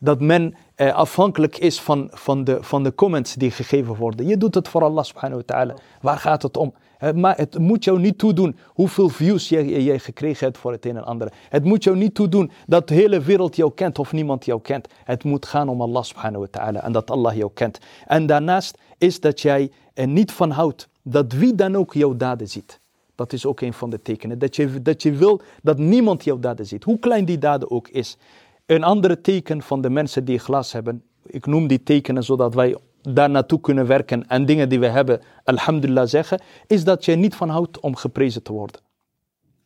dat 0.00 0.20
men 0.20 0.54
eh, 0.74 0.94
afhankelijk 0.94 1.58
is 1.58 1.80
van, 1.80 2.08
van, 2.12 2.44
de, 2.44 2.58
van 2.62 2.82
de 2.82 2.94
comments 2.94 3.34
die 3.34 3.50
gegeven 3.50 3.96
worden. 3.96 4.26
Je 4.26 4.36
doet 4.36 4.54
het 4.54 4.68
voor 4.68 4.82
Allah, 4.82 5.04
subhanahu 5.04 5.42
wa. 5.46 5.74
Waar 6.00 6.18
gaat 6.18 6.42
het 6.42 6.56
om? 6.56 6.74
Maar 7.14 7.36
het 7.36 7.58
moet 7.58 7.84
jou 7.84 8.00
niet 8.00 8.18
toedoen 8.18 8.56
hoeveel 8.66 9.08
views 9.08 9.48
jij, 9.48 9.98
gekregen 9.98 10.46
hebt 10.46 10.58
voor 10.58 10.72
het 10.72 10.86
een 10.86 10.96
en 10.96 11.04
ander. 11.04 11.32
Het 11.48 11.64
moet 11.64 11.84
jou 11.84 11.96
niet 11.96 12.14
toedoen 12.14 12.50
dat 12.66 12.88
de 12.88 12.94
hele 12.94 13.20
wereld 13.20 13.56
jou 13.56 13.72
kent 13.74 13.98
of 13.98 14.12
niemand 14.12 14.44
jou 14.44 14.60
kent. 14.60 14.88
Het 15.04 15.24
moet 15.24 15.46
gaan 15.46 15.68
om 15.68 15.80
Allah 15.80 16.02
subhanahu 16.02 16.40
wa 16.40 16.48
ta'ala 16.50 16.82
en 16.82 16.92
dat 16.92 17.10
Allah 17.10 17.36
jou 17.36 17.50
kent. 17.54 17.78
En 18.06 18.26
daarnaast 18.26 18.78
is 18.98 19.20
dat 19.20 19.40
jij 19.40 19.70
er 19.94 20.08
niet 20.08 20.32
van 20.32 20.50
houdt 20.50 20.88
dat 21.02 21.32
wie 21.32 21.54
dan 21.54 21.76
ook 21.76 21.94
jouw 21.94 22.16
daden 22.16 22.48
ziet. 22.48 22.80
Dat 23.14 23.32
is 23.32 23.46
ook 23.46 23.60
een 23.60 23.72
van 23.72 23.90
de 23.90 24.02
tekenen. 24.02 24.38
Dat 24.38 24.56
je, 24.56 24.82
dat 24.82 25.02
je 25.02 25.12
wil 25.12 25.40
dat 25.62 25.78
niemand 25.78 26.24
jouw 26.24 26.38
daden 26.38 26.66
ziet, 26.66 26.84
hoe 26.84 26.98
klein 26.98 27.24
die 27.24 27.38
daden 27.38 27.70
ook 27.70 27.88
is. 27.88 28.16
Een 28.66 28.84
andere 28.84 29.20
teken 29.20 29.62
van 29.62 29.80
de 29.80 29.90
mensen 29.90 30.24
die 30.24 30.38
glas 30.38 30.72
hebben, 30.72 31.02
ik 31.26 31.46
noem 31.46 31.66
die 31.66 31.82
tekenen 31.82 32.24
zodat 32.24 32.54
wij 32.54 32.76
daar 33.02 33.30
naartoe 33.30 33.60
kunnen 33.60 33.86
werken 33.86 34.28
en 34.28 34.46
dingen 34.46 34.68
die 34.68 34.80
we 34.80 34.88
hebben, 34.88 35.20
alhamdulillah 35.44 36.06
zeggen, 36.06 36.40
is 36.66 36.84
dat 36.84 37.04
je 37.04 37.14
niet 37.14 37.34
van 37.34 37.48
houdt 37.48 37.80
om 37.80 37.96
geprezen 37.96 38.42
te 38.42 38.52
worden. 38.52 38.80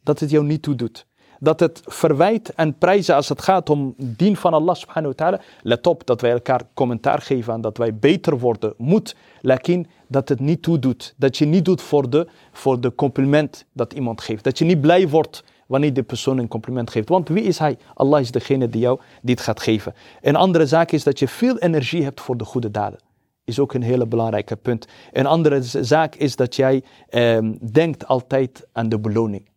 Dat 0.03 0.21
het 0.21 0.31
jou 0.31 0.45
niet 0.45 0.63
toe 0.63 0.75
doet. 0.75 1.07
Dat 1.39 1.61
het 1.61 1.81
verwijt 1.85 2.55
en 2.55 2.79
prijzen 2.79 3.15
als 3.15 3.29
het 3.29 3.43
gaat 3.43 3.71
om 3.71 3.95
dien 3.97 4.37
van 4.37 4.55
Allah 4.55 4.75
subhanahu 4.75 5.15
wa 5.17 5.25
ta'ala. 5.25 5.41
Let 5.63 5.87
op 5.87 6.07
dat 6.07 6.21
wij 6.21 6.31
elkaar 6.31 6.63
commentaar 6.75 7.23
geven 7.23 7.55
en 7.55 7.61
dat 7.61 7.77
wij 7.77 7.95
beter 7.95 8.39
worden 8.39 8.75
moet. 8.77 9.17
Lakin 9.41 9.87
dat 10.07 10.29
het 10.29 10.41
niet 10.41 10.63
toe 10.63 10.79
doet. 10.79 11.15
Dat 11.17 11.37
je 11.37 11.45
niet 11.45 11.65
doet 11.65 11.83
voor 11.83 12.11
de, 12.11 12.29
voor 12.53 12.81
de 12.81 12.95
compliment 12.95 13.65
dat 13.73 13.93
iemand 13.93 14.21
geeft. 14.21 14.45
Dat 14.45 14.59
je 14.59 14.65
niet 14.65 14.81
blij 14.81 15.09
wordt 15.09 15.45
wanneer 15.67 15.93
de 15.93 16.03
persoon 16.03 16.39
een 16.39 16.49
compliment 16.49 16.91
geeft. 16.91 17.09
Want 17.09 17.29
wie 17.29 17.43
is 17.43 17.59
hij? 17.59 17.79
Allah 17.95 18.21
is 18.21 18.31
degene 18.31 18.69
die 18.69 18.81
jou 18.81 19.01
dit 19.23 19.41
gaat 19.41 19.61
geven. 19.61 19.95
Een 20.21 20.37
andere 20.37 20.67
zaak 20.67 20.93
is 20.93 21.05
dat 21.05 21.19
je 21.19 21.29
veel 21.29 21.59
energie 21.59 22.03
hebt 22.03 22.21
voor 22.21 22.37
de 22.37 22.45
goede 22.45 22.71
daden 22.71 23.06
is 23.47 23.59
ook 23.59 23.75
een 23.75 23.83
hele 23.83 24.07
belangrijke 24.07 24.57
punt. 24.57 24.87
Een 25.13 25.27
andere 25.27 25.63
zaak 25.63 26.15
is 26.15 26.37
dat 26.37 26.57
jij 26.57 26.83
eh, 27.09 27.39
denkt 27.73 28.07
altijd 28.07 28.67
aan 28.73 28.89
de 28.89 28.99
beloning. 28.99 29.49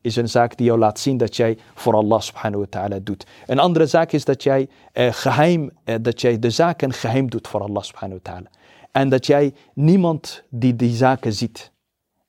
Is 0.00 0.16
een 0.16 0.28
zaak 0.28 0.56
die 0.56 0.66
jou 0.66 0.78
laat 0.78 0.98
zien 0.98 1.16
dat 1.16 1.36
jij 1.36 1.58
voor 1.74 1.94
Allah 1.94 2.20
subhanahu 2.20 2.60
wa 2.60 2.66
ta'ala 2.70 2.98
doet. 3.02 3.26
Een 3.46 3.58
andere 3.58 3.86
zaak 3.86 4.12
is 4.12 4.24
dat 4.24 4.42
jij 4.42 4.68
eh, 4.92 5.12
geheim, 5.12 5.70
eh, 5.84 5.94
dat 6.00 6.20
jij 6.20 6.38
de 6.38 6.50
zaken 6.50 6.92
geheim 6.92 7.30
doet 7.30 7.48
voor 7.48 7.60
Allah 7.60 7.82
subhanahu 7.82 8.20
wa 8.22 8.30
ta'ala. 8.32 8.50
En 8.92 9.08
dat 9.08 9.26
jij 9.26 9.54
niemand 9.74 10.42
die 10.48 10.76
die 10.76 10.96
zaken 10.96 11.32
ziet. 11.32 11.72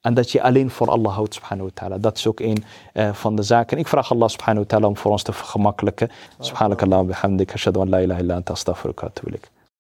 En 0.02 0.14
dat 0.14 0.32
je 0.32 0.42
alleen 0.42 0.70
voor 0.70 0.90
Allah 0.90 1.14
houdt 1.14 1.34
subhanahu 1.34 1.68
wa 1.68 1.74
ta'ala. 1.74 1.98
Dat 1.98 2.18
is 2.18 2.28
ook 2.28 2.40
een 2.40 2.64
uh, 2.94 3.14
van 3.14 3.36
de 3.36 3.44
zaken. 3.44 3.78
Ik 3.78 3.88
vraag 3.88 4.12
Allah 4.12 4.30
subhanahu 4.30 4.60
wa 4.60 4.68
ta'ala 4.68 4.88
om 4.88 4.98
voor 4.98 5.12
ons 5.12 5.24
te 5.24 5.34
vergemakkelijken. 5.34 6.10
Subhanakallah 6.40 7.06
bihamdik. 7.06 7.54
Ashadu 7.54 7.80
an 7.80 7.90
la 7.90 8.00
ilaha 8.00 8.20
illa 8.20 8.36
anta 8.36 8.54
astaghfiruka 8.54 9.12